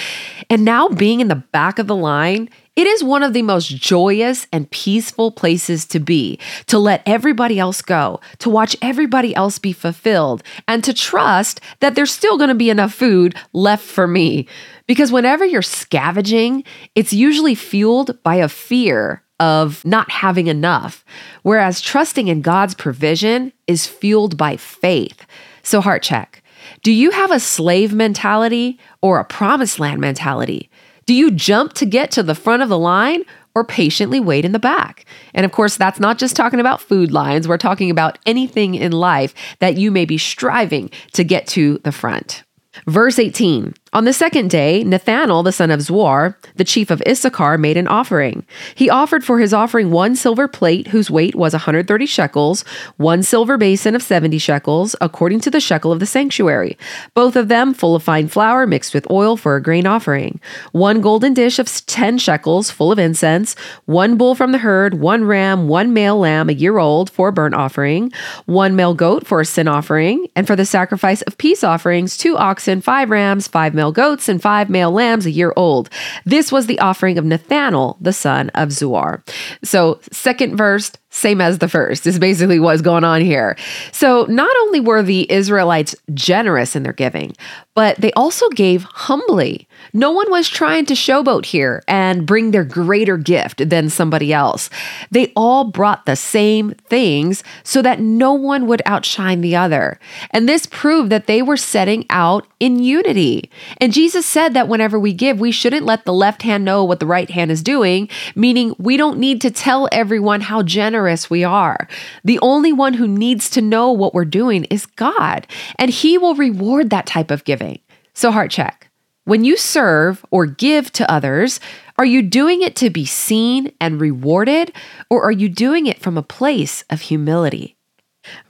And 0.51 0.65
now 0.65 0.89
being 0.89 1.21
in 1.21 1.29
the 1.29 1.37
back 1.37 1.79
of 1.79 1.87
the 1.87 1.97
line, 1.97 2.49
it 2.77 2.87
is 2.87 3.03
one 3.03 3.23
of 3.23 3.33
the 3.33 3.43
most 3.43 3.69
joyous 3.69 4.47
and 4.53 4.71
peaceful 4.71 5.31
places 5.31 5.87
to 5.87 5.99
be, 5.99 6.39
to 6.67 6.79
let 6.79 7.03
everybody 7.07 7.59
else 7.59 7.81
go, 7.81 8.21
to 8.39 8.51
watch 8.51 8.77
everybody 8.83 9.35
else 9.35 9.59
be 9.59 9.73
fulfilled, 9.73 10.43
and 10.69 10.85
to 10.85 10.93
trust 10.93 11.61
that 11.81 11.95
there's 11.95 12.13
still 12.13 12.37
going 12.37 12.51
to 12.51 12.55
be 12.55 12.69
enough 12.69 12.93
food 12.93 13.35
left 13.55 13.85
for 13.85 14.07
me. 14.07 14.47
Because 14.87 15.11
whenever 15.11 15.45
you're 15.45 15.63
scavenging, 15.63 16.65
it's 16.95 17.15
usually 17.15 17.55
fueled 17.55 18.23
by 18.23 18.37
a 18.37 18.49
fear 18.49 19.23
of 19.41 19.85
not 19.85 20.11
having 20.11 20.47
enough, 20.47 21.05
whereas 21.43 21.81
trusting 21.81 22.29
in 22.29 22.43
God's 22.43 22.75
provision 22.75 23.53
is 23.67 23.87
fueled 23.87 24.37
by 24.37 24.57
faith. 24.57 25.27
So, 25.63 25.81
heart 25.81 26.03
check. 26.03 26.43
Do 26.83 26.93
you 26.93 27.11
have 27.11 27.31
a 27.31 27.41
slave 27.41 27.93
mentality 27.93 28.79
or 29.01 29.19
a 29.19 29.25
promised 29.25 29.79
land 29.79 30.01
mentality? 30.01 30.71
Do 31.07 31.15
you 31.15 31.31
jump 31.31 31.73
to 31.75 31.87
get 31.87 32.11
to 32.13 32.23
the 32.25 32.35
front 32.35 32.63
of 32.63 32.69
the 32.69 32.79
line 32.79 33.23
or 33.55 33.63
patiently 33.63 34.19
wait 34.19 34.45
in 34.45 34.51
the 34.51 34.59
back? 34.59 35.05
And 35.35 35.47
of 35.47 35.53
course, 35.53 35.77
that's 35.77 36.01
not 36.01 36.19
just 36.19 36.35
talking 36.35 36.59
about 36.59 36.81
food 36.81 37.13
lines. 37.13 37.47
We're 37.47 37.59
talking 37.59 37.91
about 37.91 38.19
anything 38.27 38.75
in 38.75 38.91
life 38.91 39.33
that 39.61 39.77
you 39.77 39.93
may 39.93 40.05
be 40.05 40.19
striving 40.19 40.91
to 41.13 41.23
get 41.23 41.47
to 41.49 41.79
the 41.85 41.93
front. 41.93 42.43
Verse 42.87 43.21
18 43.21 43.73
on 43.97 44.05
the 44.05 44.13
second 44.13 44.51
day, 44.51 44.85
Nethanel, 44.85 45.43
the 45.43 45.53
son 45.53 45.71
of 45.71 45.81
Zuar, 45.81 46.35
the 46.57 46.65
chief 46.65 46.91
of 46.91 47.03
Issachar, 47.09 47.57
made 47.57 47.79
an 47.79 47.89
offering. 47.89 48.45
He 48.75 48.91
offered 48.91 49.25
for 49.25 49.39
his 49.39 49.55
offering 49.55 49.91
one 49.91 50.15
silver 50.15 50.49
plate 50.49 50.89
whose 50.89 51.11
weight 51.11 51.35
was 51.35 51.55
130 51.55 52.05
shekels, 52.05 52.63
one 52.99 53.23
silver 53.23 53.57
basin 53.57 53.95
of 53.95 54.03
70 54.03 54.37
shekels, 54.37 54.97
according 55.01 55.41
to 55.41 55.51
the 55.51 55.61
shekel 55.61 55.93
of 55.93 56.01
the 56.01 56.05
sanctuary, 56.05 56.77
both 57.15 57.37
of 57.37 57.49
them 57.49 57.73
full 57.73 57.95
of 57.95 58.03
fine 58.03 58.29
flour 58.29 58.67
mixed 58.67 58.93
with 58.93 59.11
oil 59.11 59.35
for 59.35 59.57
a 59.57 59.63
grain 59.63 59.87
offering, 59.87 60.41
one 60.73 61.01
golden 61.01 61.33
dish 61.33 61.59
of 61.59 61.67
10 61.87 62.19
shekels 62.19 62.71
full 62.71 62.93
of 62.93 62.99
incense, 62.99 63.57
one 63.87 64.19
bull 64.19 64.35
from 64.35 64.53
the 64.53 64.59
herd, 64.59 65.01
one 65.01 65.25
ram, 65.25 65.69
one 65.69 65.95
male 65.95 66.19
lamb 66.19 66.51
a 66.51 66.53
year 66.53 66.77
old 66.77 67.09
for 67.09 67.29
a 67.29 67.33
burnt 67.33 67.55
offering, 67.55 68.13
one 68.45 68.77
male 68.77 68.93
goat 68.93 69.27
for 69.27 69.41
a 69.41 69.47
sin 69.47 69.67
offering, 69.67 70.27
and 70.37 70.47
for 70.47 70.55
the 70.55 70.67
sacrifice 70.67 71.23
of 71.23 71.39
peace 71.39 71.65
offerings, 71.65 72.19
two 72.19 72.37
oxen, 72.37 72.83
five 72.83 73.09
rams, 73.09 73.49
five 73.49 73.73
male 73.73 73.86
goats 73.93 74.29
and 74.29 74.41
five 74.41 74.69
male 74.69 74.91
lambs 74.91 75.27
a 75.27 75.31
year 75.31 75.53
old. 75.57 75.91
This 76.25 76.53
was 76.53 76.67
the 76.67 76.79
offering 76.79 77.19
of 77.19 77.25
Nethanel, 77.25 77.97
the 78.01 78.13
son 78.13 78.51
of 78.51 78.71
Zuar. 78.71 79.27
So, 79.63 80.01
second 80.13 80.57
verse, 80.57 80.93
same 81.17 81.41
as 81.41 81.59
the 81.59 81.69
first, 81.69 82.07
is 82.07 82.19
basically 82.19 82.61
what's 82.61 82.83
going 82.83 83.05
on 83.05 83.23
here. 83.23 83.57
So, 83.91 84.27
not 84.29 84.55
only 84.63 84.81
were 84.81 85.03
the 85.03 85.31
Israelites 85.33 85.95
generous 86.13 86.77
in 86.77 86.83
their 86.83 86.93
giving, 86.93 87.35
but 87.77 87.99
they 87.99 88.13
also 88.13 88.49
gave 88.51 88.85
humbly. 88.85 89.69
No 89.93 90.11
one 90.11 90.31
was 90.31 90.49
trying 90.49 90.87
to 90.87 90.95
showboat 90.95 91.45
here 91.45 91.83
and 91.87 92.27
bring 92.27 92.51
their 92.51 92.65
greater 92.65 93.17
gift 93.17 93.69
than 93.69 93.91
somebody 93.91 94.33
else. 94.33 94.71
They 95.11 95.33
all 95.37 95.65
brought 95.65 96.07
the 96.07 96.17
same 96.17 96.71
things 96.89 97.45
so 97.63 97.83
that 97.83 98.01
no 98.01 98.33
one 98.33 98.67
would 98.67 98.83
outshine 98.87 99.43
the 99.43 99.57
other. 99.57 99.99
And 100.31 100.49
this 100.49 100.67
proved 100.67 101.11
that 101.13 101.27
they 101.27 101.43
were 101.43 101.59
setting 101.59 102.07
out 102.09 102.47
in 102.61 102.79
unity. 102.79 103.51
And 103.79 103.93
Jesus 103.93 104.25
said 104.25 104.55
that 104.55 104.69
whenever 104.69 104.99
we 104.99 105.13
give, 105.13 105.39
we 105.39 105.53
shouldn't 105.53 105.85
let 105.85 106.05
the 106.05 106.15
left 106.15 106.43
hand 106.43 106.65
know 106.65 106.83
what 106.83 107.01
the 107.01 107.07
right 107.07 107.29
hand 107.29 107.51
is 107.51 107.63
doing, 107.63 108.09
meaning 108.35 108.75
we 108.79 108.97
don't 108.97 109.19
need 109.19 109.43
to 109.43 109.51
tell 109.51 109.89
everyone 109.93 110.41
how 110.41 110.63
generous 110.63 111.06
we 111.31 111.45
are. 111.45 111.89
The 112.25 112.39
only 112.41 112.73
one 112.73 112.95
who 112.95 113.09
needs 113.09 113.51
to 113.51 113.61
know 113.61 113.93
what 113.93 114.15
we're 114.15 114.25
doing 114.25 114.65
is 114.65 114.87
God, 114.87 115.47
and 115.79 115.91
He 115.91 116.19
will 116.19 116.35
reward 116.35 116.91
that 116.91 117.07
type 117.07 117.31
of 117.31 117.45
giving. 117.45 117.81
So, 118.15 118.31
heart 118.31 118.51
check. 118.51 118.91
When 119.25 119.45
you 119.45 119.57
serve 119.57 120.25
or 120.31 120.47
give 120.47 120.93
to 120.93 121.11
others, 121.11 121.59
are 121.99 122.05
you 122.05 122.23
doing 122.23 122.63
it 122.63 122.77
to 122.77 122.91
be 122.91 123.05
seen 123.05 123.73
and 123.81 124.01
rewarded, 124.01 124.73
or 125.11 125.23
are 125.23 125.33
you 125.33 125.49
doing 125.49 125.87
it 125.87 126.01
from 126.01 126.17
a 126.17 126.23
place 126.23 126.85
of 126.91 127.01
humility? 127.01 127.76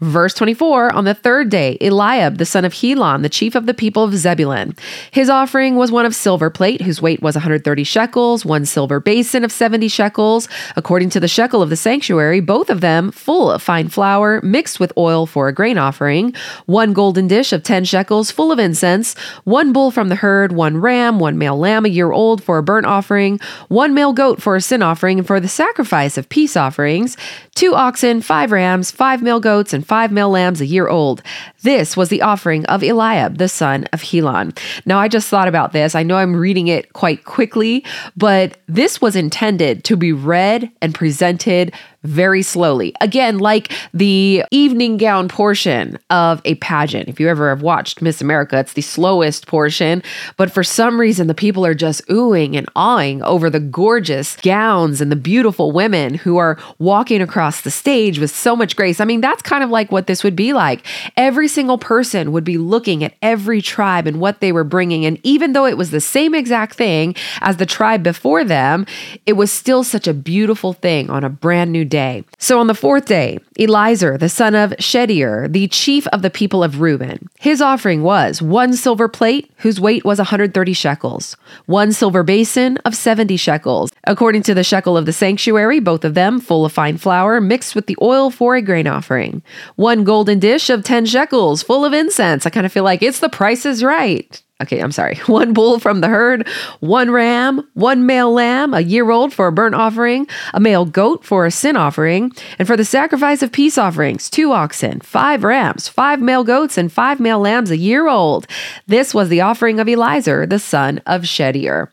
Verse 0.00 0.34
24 0.34 0.92
On 0.94 1.04
the 1.04 1.14
third 1.14 1.48
day, 1.48 1.78
Eliab, 1.80 2.38
the 2.38 2.46
son 2.46 2.64
of 2.64 2.74
Helon, 2.74 3.22
the 3.22 3.28
chief 3.28 3.54
of 3.54 3.66
the 3.66 3.74
people 3.74 4.04
of 4.04 4.14
Zebulun, 4.14 4.74
his 5.10 5.30
offering 5.30 5.76
was 5.76 5.90
one 5.90 6.06
of 6.06 6.14
silver 6.14 6.50
plate, 6.50 6.82
whose 6.82 7.00
weight 7.00 7.22
was 7.22 7.34
130 7.34 7.84
shekels, 7.84 8.44
one 8.44 8.66
silver 8.66 9.00
basin 9.00 9.44
of 9.44 9.52
70 9.52 9.88
shekels, 9.88 10.48
according 10.76 11.10
to 11.10 11.20
the 11.20 11.28
shekel 11.28 11.62
of 11.62 11.70
the 11.70 11.76
sanctuary, 11.76 12.40
both 12.40 12.70
of 12.70 12.80
them 12.80 13.10
full 13.10 13.50
of 13.50 13.62
fine 13.62 13.88
flour, 13.88 14.40
mixed 14.42 14.78
with 14.78 14.92
oil 14.96 15.26
for 15.26 15.48
a 15.48 15.52
grain 15.52 15.78
offering, 15.78 16.34
one 16.66 16.92
golden 16.92 17.26
dish 17.26 17.52
of 17.52 17.62
10 17.62 17.84
shekels, 17.84 18.30
full 18.30 18.52
of 18.52 18.58
incense, 18.58 19.14
one 19.44 19.72
bull 19.72 19.90
from 19.90 20.08
the 20.08 20.16
herd, 20.16 20.52
one 20.52 20.76
ram, 20.76 21.18
one 21.18 21.38
male 21.38 21.58
lamb 21.58 21.84
a 21.84 21.88
year 21.88 22.12
old 22.12 22.42
for 22.42 22.58
a 22.58 22.62
burnt 22.62 22.86
offering, 22.86 23.38
one 23.68 23.94
male 23.94 24.12
goat 24.12 24.40
for 24.42 24.56
a 24.56 24.60
sin 24.60 24.82
offering, 24.82 25.18
and 25.18 25.26
for 25.26 25.40
the 25.40 25.48
sacrifice 25.48 26.18
of 26.18 26.28
peace 26.28 26.56
offerings, 26.56 27.16
two 27.54 27.74
oxen, 27.74 28.20
five 28.20 28.52
rams, 28.52 28.90
five 28.90 29.22
male 29.22 29.40
goats 29.40 29.65
goats 29.66 29.74
and 29.74 29.86
five 29.86 30.12
male 30.12 30.30
lambs 30.30 30.60
a 30.60 30.66
year 30.66 30.86
old. 30.86 31.22
This 31.62 31.96
was 31.96 32.08
the 32.08 32.22
offering 32.22 32.64
of 32.66 32.84
Eliab, 32.84 33.38
the 33.38 33.48
son 33.48 33.84
of 33.92 34.00
Helon. 34.00 34.52
Now, 34.84 35.00
I 35.00 35.08
just 35.08 35.28
thought 35.28 35.48
about 35.48 35.72
this. 35.72 35.96
I 35.96 36.04
know 36.04 36.16
I'm 36.16 36.36
reading 36.36 36.68
it 36.68 36.92
quite 36.92 37.24
quickly, 37.24 37.84
but 38.16 38.58
this 38.68 39.00
was 39.00 39.16
intended 39.16 39.82
to 39.84 39.96
be 39.96 40.12
read 40.12 40.70
and 40.80 40.94
presented 40.94 41.74
very 42.06 42.42
slowly. 42.42 42.94
Again, 43.00 43.38
like 43.38 43.72
the 43.92 44.44
evening 44.50 44.96
gown 44.96 45.28
portion 45.28 45.98
of 46.10 46.40
a 46.44 46.54
pageant. 46.56 47.08
If 47.08 47.20
you 47.20 47.28
ever 47.28 47.48
have 47.50 47.62
watched 47.62 48.00
Miss 48.00 48.20
America, 48.20 48.58
it's 48.58 48.74
the 48.74 48.82
slowest 48.82 49.46
portion, 49.46 50.02
but 50.36 50.50
for 50.50 50.62
some 50.62 50.98
reason, 51.00 51.26
the 51.26 51.34
people 51.34 51.66
are 51.66 51.74
just 51.74 52.06
oohing 52.06 52.56
and 52.56 52.68
awing 52.76 53.22
over 53.22 53.50
the 53.50 53.60
gorgeous 53.60 54.36
gowns 54.36 55.00
and 55.00 55.10
the 55.10 55.16
beautiful 55.16 55.72
women 55.72 56.14
who 56.14 56.36
are 56.36 56.58
walking 56.78 57.20
across 57.20 57.62
the 57.62 57.70
stage 57.70 58.18
with 58.18 58.30
so 58.30 58.54
much 58.54 58.76
grace. 58.76 59.00
I 59.00 59.04
mean, 59.04 59.20
that's 59.20 59.42
kind 59.42 59.64
of 59.64 59.70
like 59.70 59.90
what 59.90 60.06
this 60.06 60.22
would 60.22 60.36
be 60.36 60.52
like. 60.52 60.86
Every 61.16 61.48
single 61.48 61.78
person 61.78 62.32
would 62.32 62.44
be 62.44 62.58
looking 62.58 63.02
at 63.02 63.14
every 63.22 63.60
tribe 63.60 64.06
and 64.06 64.20
what 64.20 64.40
they 64.40 64.52
were 64.52 64.64
bringing. 64.64 65.04
And 65.04 65.18
even 65.22 65.52
though 65.52 65.66
it 65.66 65.76
was 65.76 65.90
the 65.90 66.00
same 66.00 66.34
exact 66.34 66.76
thing 66.76 67.14
as 67.40 67.56
the 67.56 67.66
tribe 67.66 68.02
before 68.02 68.44
them, 68.44 68.86
it 69.26 69.32
was 69.32 69.50
still 69.50 69.82
such 69.82 70.06
a 70.06 70.14
beautiful 70.14 70.72
thing 70.72 71.10
on 71.10 71.24
a 71.24 71.30
brand 71.30 71.72
new 71.72 71.84
day 71.84 71.95
day. 71.96 72.24
So 72.38 72.60
on 72.60 72.66
the 72.66 72.74
fourth 72.74 73.06
day, 73.06 73.38
Eliezer, 73.58 74.18
the 74.18 74.28
son 74.28 74.54
of 74.54 74.72
Shedeur, 74.72 75.50
the 75.50 75.66
chief 75.68 76.06
of 76.08 76.20
the 76.20 76.28
people 76.28 76.62
of 76.62 76.82
Reuben, 76.82 77.30
his 77.40 77.62
offering 77.62 78.02
was 78.02 78.42
one 78.42 78.74
silver 78.74 79.08
plate 79.08 79.50
whose 79.58 79.80
weight 79.80 80.04
was 80.04 80.18
130 80.18 80.72
shekels, 80.74 81.36
one 81.64 81.92
silver 81.92 82.22
basin 82.22 82.76
of 82.84 82.94
70 82.94 83.38
shekels, 83.38 83.90
according 84.04 84.42
to 84.42 84.52
the 84.52 84.62
shekel 84.62 84.96
of 84.96 85.06
the 85.06 85.12
sanctuary, 85.12 85.80
both 85.80 86.04
of 86.04 86.12
them 86.12 86.38
full 86.38 86.66
of 86.66 86.72
fine 86.72 86.98
flour 86.98 87.40
mixed 87.40 87.74
with 87.74 87.86
the 87.86 87.96
oil 88.02 88.30
for 88.30 88.56
a 88.56 88.62
grain 88.62 88.86
offering, 88.86 89.42
one 89.76 90.04
golden 90.04 90.38
dish 90.38 90.68
of 90.68 90.84
10 90.84 91.06
shekels 91.06 91.62
full 91.62 91.84
of 91.86 91.94
incense. 91.94 92.44
I 92.44 92.50
kind 92.50 92.66
of 92.66 92.72
feel 92.72 92.84
like 92.84 93.02
it's 93.02 93.20
the 93.20 93.30
price 93.30 93.64
is 93.64 93.82
right. 93.82 94.42
Okay, 94.62 94.80
I'm 94.80 94.92
sorry. 94.92 95.16
One 95.26 95.52
bull 95.52 95.78
from 95.78 96.00
the 96.00 96.08
herd, 96.08 96.48
one 96.80 97.10
ram, 97.10 97.68
one 97.74 98.06
male 98.06 98.32
lamb, 98.32 98.72
a 98.72 98.80
year 98.80 99.10
old 99.10 99.34
for 99.34 99.48
a 99.48 99.52
burnt 99.52 99.74
offering, 99.74 100.26
a 100.54 100.60
male 100.60 100.86
goat 100.86 101.24
for 101.24 101.44
a 101.44 101.50
sin 101.50 101.76
offering, 101.76 102.32
and 102.58 102.66
for 102.66 102.76
the 102.76 102.84
sacrifice 102.84 103.42
of 103.42 103.52
peace 103.52 103.76
offerings, 103.76 104.30
two 104.30 104.52
oxen, 104.52 105.00
five 105.00 105.44
rams, 105.44 105.88
five 105.88 106.22
male 106.22 106.42
goats, 106.42 106.78
and 106.78 106.90
five 106.90 107.20
male 107.20 107.38
lambs 107.38 107.70
a 107.70 107.76
year 107.76 108.08
old. 108.08 108.46
This 108.86 109.12
was 109.12 109.28
the 109.28 109.42
offering 109.42 109.78
of 109.78 109.88
Eliezer, 109.88 110.46
the 110.46 110.58
son 110.58 111.02
of 111.04 111.22
Shedeur. 111.22 111.88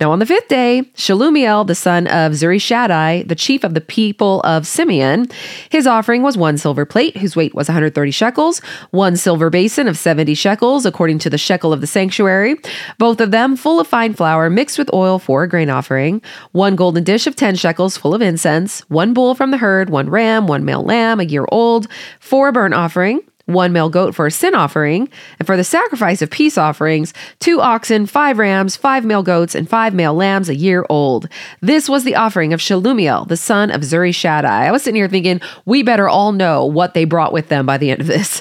Now 0.00 0.10
on 0.10 0.18
the 0.18 0.26
fifth 0.26 0.48
day, 0.48 0.90
Shelumiel, 0.96 1.66
the 1.66 1.74
son 1.76 2.08
of 2.08 2.32
Zurishaddai, 2.32 3.28
the 3.28 3.34
chief 3.36 3.62
of 3.62 3.74
the 3.74 3.80
people 3.80 4.40
of 4.42 4.66
Simeon, 4.66 5.26
his 5.70 5.86
offering 5.86 6.22
was 6.22 6.36
one 6.36 6.58
silver 6.58 6.84
plate, 6.84 7.18
whose 7.18 7.36
weight 7.36 7.54
was 7.54 7.68
130 7.68 8.10
shekels, 8.10 8.60
one 8.90 9.16
silver 9.16 9.48
basin 9.48 9.86
of 9.86 9.96
70 9.96 10.34
shekels, 10.34 10.86
according 10.86 11.20
to 11.20 11.30
the 11.30 11.38
shekel 11.38 11.72
of 11.72 11.80
the 11.80 11.86
sanctuary, 12.00 12.56
both 12.96 13.20
of 13.20 13.30
them 13.30 13.56
full 13.56 13.78
of 13.78 13.86
fine 13.86 14.14
flour 14.14 14.48
mixed 14.48 14.78
with 14.78 14.92
oil 14.94 15.18
for 15.18 15.42
a 15.42 15.48
grain 15.48 15.68
offering, 15.68 16.22
one 16.52 16.74
golden 16.74 17.04
dish 17.04 17.26
of 17.26 17.36
10 17.36 17.56
shekels 17.56 17.98
full 17.98 18.14
of 18.14 18.22
incense, 18.22 18.80
one 18.88 19.12
bull 19.12 19.34
from 19.34 19.50
the 19.50 19.58
herd, 19.58 19.90
one 19.90 20.08
ram, 20.08 20.46
one 20.46 20.64
male 20.64 20.82
lamb 20.82 21.20
a 21.20 21.24
year 21.24 21.44
old, 21.52 21.88
for 22.18 22.48
a 22.48 22.52
burnt 22.52 22.72
offering, 22.72 23.20
one 23.44 23.72
male 23.72 23.90
goat 23.90 24.14
for 24.14 24.26
a 24.26 24.30
sin 24.30 24.54
offering, 24.54 25.10
and 25.38 25.46
for 25.46 25.58
the 25.58 25.64
sacrifice 25.64 26.22
of 26.22 26.30
peace 26.30 26.56
offerings, 26.56 27.12
two 27.38 27.60
oxen, 27.60 28.06
five 28.06 28.38
rams, 28.38 28.76
five 28.76 29.04
male 29.04 29.22
goats, 29.22 29.54
and 29.54 29.68
five 29.68 29.92
male 29.92 30.14
lambs 30.14 30.48
a 30.48 30.56
year 30.56 30.86
old. 30.88 31.28
This 31.60 31.86
was 31.86 32.04
the 32.04 32.16
offering 32.16 32.54
of 32.54 32.60
Shelumiel, 32.60 33.28
the 33.28 33.36
son 33.36 33.70
of 33.70 33.82
Zurishaddai. 33.82 34.44
I 34.44 34.72
was 34.72 34.84
sitting 34.84 34.96
here 34.96 35.08
thinking, 35.08 35.42
we 35.66 35.82
better 35.82 36.08
all 36.08 36.32
know 36.32 36.64
what 36.64 36.94
they 36.94 37.04
brought 37.04 37.34
with 37.34 37.48
them 37.48 37.66
by 37.66 37.76
the 37.76 37.90
end 37.90 38.00
of 38.00 38.06
this. 38.06 38.40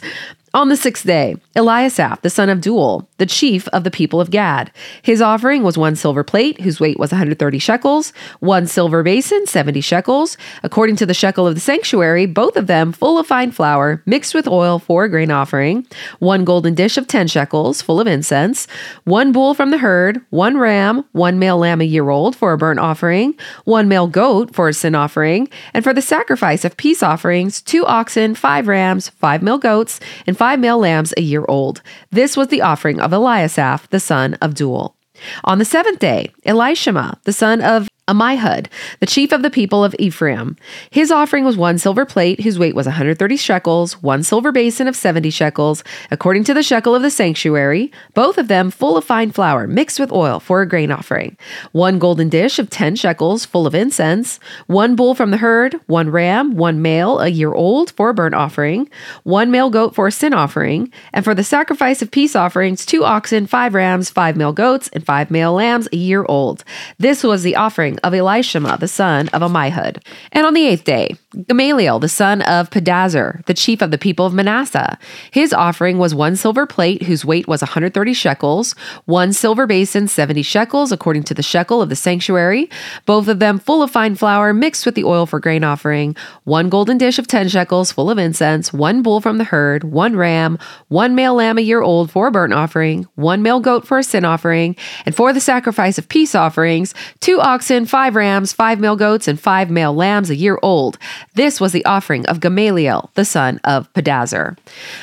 On 0.52 0.70
the 0.70 0.76
sixth 0.76 1.06
day, 1.06 1.36
Eliasaph, 1.56 2.22
the 2.22 2.30
son 2.30 2.50
of 2.50 2.60
Deuel, 2.60 3.06
the 3.18 3.28
chief 3.28 3.68
of 3.68 3.84
the 3.84 3.92
people 3.92 4.20
of 4.20 4.32
Gad. 4.32 4.72
His 5.04 5.22
offering 5.22 5.62
was 5.62 5.78
one 5.78 5.96
silver 5.96 6.24
plate, 6.24 6.60
whose 6.62 6.80
weight 6.80 6.98
was 6.98 7.12
130 7.12 7.60
shekels, 7.60 8.14
one 8.40 8.66
silver 8.66 9.04
basin, 9.04 9.46
70 9.46 9.80
shekels, 9.82 10.38
according 10.64 10.96
to 10.96 11.06
the 11.06 11.14
shekel 11.14 11.46
of 11.46 11.54
the 11.54 11.62
sanctuary, 11.62 12.26
both 12.26 12.58
of 12.58 12.66
them 12.66 12.92
full 12.92 13.20
of 13.20 13.28
fine 13.28 13.52
flour, 13.52 14.02
mixed 14.08 14.34
with 14.34 14.48
oil 14.48 14.80
for 14.80 15.04
a 15.04 15.10
grain 15.10 15.30
offering, 15.30 15.86
one 16.18 16.46
golden 16.46 16.74
dish 16.74 16.98
of 16.98 17.06
10 17.06 17.28
shekels, 17.28 17.84
full 17.84 18.00
of 18.00 18.08
incense, 18.08 18.68
one 19.04 19.32
bull 19.32 19.54
from 19.54 19.70
the 19.70 19.78
herd, 19.78 20.20
one 20.32 20.58
ram, 20.58 21.06
one 21.12 21.38
male 21.38 21.60
lamb 21.60 21.80
a 21.80 21.84
year 21.84 22.10
old 22.10 22.36
for 22.36 22.54
a 22.54 22.58
burnt 22.58 22.80
offering, 22.80 23.36
one 23.66 23.88
male 23.88 24.08
goat 24.08 24.56
for 24.56 24.68
a 24.68 24.74
sin 24.74 24.96
offering, 24.96 25.48
and 25.76 25.84
for 25.84 25.94
the 25.94 26.02
sacrifice 26.02 26.66
of 26.66 26.76
peace 26.78 27.04
offerings, 27.04 27.62
two 27.62 27.86
oxen, 27.86 28.34
five 28.34 28.68
rams, 28.68 29.10
five 29.10 29.44
male 29.44 29.60
goats, 29.60 30.00
and 30.26 30.39
five 30.40 30.58
male 30.58 30.80
lambs 30.80 31.14
a 31.18 31.22
year 31.22 31.44
old. 31.50 31.82
This 32.12 32.38
was 32.38 32.48
the 32.48 32.62
offering 32.62 33.02
of 33.02 33.12
Eliasaph, 33.12 33.90
the 33.90 34.00
son 34.00 34.36
of 34.36 34.54
Deuel. 34.54 34.96
On 35.44 35.60
the 35.60 35.66
seventh 35.66 36.00
day, 36.00 36.32
Elishama, 36.46 37.22
the 37.24 37.34
son 37.34 37.60
of 37.60 37.90
Ammihud, 38.10 38.68
the 39.00 39.06
chief 39.06 39.32
of 39.32 39.44
the 39.44 39.52
people 39.52 39.84
of 39.84 39.96
Ephraim. 40.00 40.58
His 40.90 41.12
offering 41.12 41.46
was 41.46 41.56
one 41.56 41.78
silver 41.78 42.06
plate, 42.06 42.42
whose 42.42 42.58
weight 42.58 42.74
was 42.74 42.88
130 42.88 43.38
shekels, 43.38 44.02
one 44.02 44.24
silver 44.24 44.52
basin 44.52 44.88
of 44.88 44.96
70 44.96 45.30
shekels, 45.30 45.84
according 46.10 46.44
to 46.46 46.56
the 46.56 46.64
shekel 46.64 46.96
of 46.96 47.04
the 47.04 47.12
sanctuary, 47.12 47.92
both 48.16 48.40
of 48.40 48.48
them 48.48 48.72
full 48.72 48.98
of 48.98 49.06
fine 49.06 49.32
flour 49.32 49.68
mixed 49.68 50.00
with 50.00 50.12
oil 50.12 50.40
for 50.40 50.62
a 50.62 50.68
grain 50.68 50.92
offering, 50.92 51.38
one 51.72 52.00
golden 52.00 52.30
dish 52.30 52.58
of 52.58 52.72
10 52.72 52.96
shekels 52.96 53.46
full 53.46 53.68
of 53.68 53.76
incense, 53.76 54.40
one 54.66 54.96
bull 54.96 55.14
from 55.14 55.30
the 55.30 55.38
herd, 55.38 55.80
one 55.86 56.10
ram, 56.10 56.56
one 56.56 56.82
male 56.82 57.20
a 57.20 57.28
year 57.28 57.54
old 57.54 57.92
for 57.92 58.10
a 58.10 58.14
burnt 58.14 58.34
offering, 58.34 58.90
one 59.24 59.52
male 59.52 59.70
goat 59.70 59.94
for 59.94 60.08
a 60.08 60.12
sin 60.12 60.34
offering, 60.34 60.92
and 61.14 61.24
for 61.24 61.36
the 61.36 61.44
sacrifice 61.44 62.02
of 62.02 62.10
peace 62.10 62.36
offerings, 62.36 62.86
two 62.86 63.04
oxen, 63.04 63.46
five 63.46 63.76
rams, 63.76 64.10
five 64.10 64.36
male 64.36 64.54
goats, 64.54 64.90
and 64.94 65.06
five 65.06 65.30
male 65.30 65.54
lambs 65.54 65.88
a 65.94 65.98
year 65.98 66.26
old. 66.28 66.64
This 66.98 67.24
was 67.24 67.44
the 67.44 67.56
offering 67.56 67.99
of 68.00 68.14
Elishama, 68.14 68.80
the 68.80 68.88
son 68.88 69.30
of 69.30 69.42
Ammihud. 69.42 70.04
And 70.32 70.46
on 70.46 70.54
the 70.54 70.68
eighth 70.68 70.84
day, 70.84 71.16
Gamaliel, 71.46 72.00
the 72.00 72.10
son 72.10 72.42
of 72.42 72.72
Pedahzur, 72.72 73.46
the 73.46 73.54
chief 73.54 73.84
of 73.84 73.92
the 73.92 74.00
people 74.00 74.26
of 74.26 74.34
Manasseh. 74.34 74.98
His 75.30 75.54
offering 75.54 76.00
was 76.00 76.16
one 76.16 76.36
silver 76.36 76.66
plate, 76.66 77.04
whose 77.04 77.24
weight 77.24 77.48
was 77.48 77.62
130 77.62 78.14
shekels, 78.14 78.74
one 79.06 79.32
silver 79.32 79.68
basin, 79.68 80.08
70 80.08 80.42
shekels, 80.42 80.92
according 80.92 81.22
to 81.26 81.36
the 81.36 81.44
shekel 81.44 81.84
of 81.84 81.90
the 81.90 81.96
sanctuary, 81.96 82.68
both 83.06 83.28
of 83.28 83.38
them 83.38 83.60
full 83.60 83.84
of 83.84 83.92
fine 83.92 84.16
flour 84.16 84.54
mixed 84.56 84.88
with 84.88 84.96
the 84.96 85.04
oil 85.04 85.28
for 85.28 85.40
grain 85.40 85.64
offering, 85.64 86.16
one 86.46 86.68
golden 86.68 86.98
dish 86.98 87.20
of 87.20 87.28
10 87.28 87.48
shekels 87.50 87.92
full 87.92 88.10
of 88.10 88.18
incense, 88.18 88.74
one 88.74 89.04
bull 89.04 89.22
from 89.22 89.38
the 89.38 89.44
herd, 89.44 89.84
one 89.84 90.16
ram, 90.16 90.58
one 90.88 91.14
male 91.14 91.36
lamb 91.36 91.60
a 91.60 91.62
year 91.62 91.84
old 91.84 92.10
for 92.10 92.26
a 92.26 92.32
burnt 92.32 92.54
offering, 92.54 93.06
one 93.14 93.44
male 93.44 93.60
goat 93.60 93.86
for 93.86 94.00
a 94.00 94.04
sin 94.04 94.26
offering, 94.26 94.76
and 95.06 95.16
for 95.16 95.32
the 95.32 95.40
sacrifice 95.40 96.00
of 96.00 96.10
peace 96.10 96.34
offerings, 96.34 96.96
two 97.20 97.40
oxen, 97.40 97.86
five 97.86 98.16
rams, 98.16 98.52
five 98.52 98.80
male 98.80 98.96
goats, 98.96 99.28
and 99.28 99.40
five 99.40 99.70
male 99.70 99.94
lambs 99.94 100.32
a 100.32 100.36
year 100.36 100.58
old. 100.64 100.98
This 101.36 101.60
was 101.60 101.72
the 101.72 101.86
offering 101.86 102.26
of 102.28 102.40
Gamaliel, 102.40 103.12
the 103.16 103.26
son 103.26 103.60
of 103.64 103.92
Pedahzur. 103.94 104.58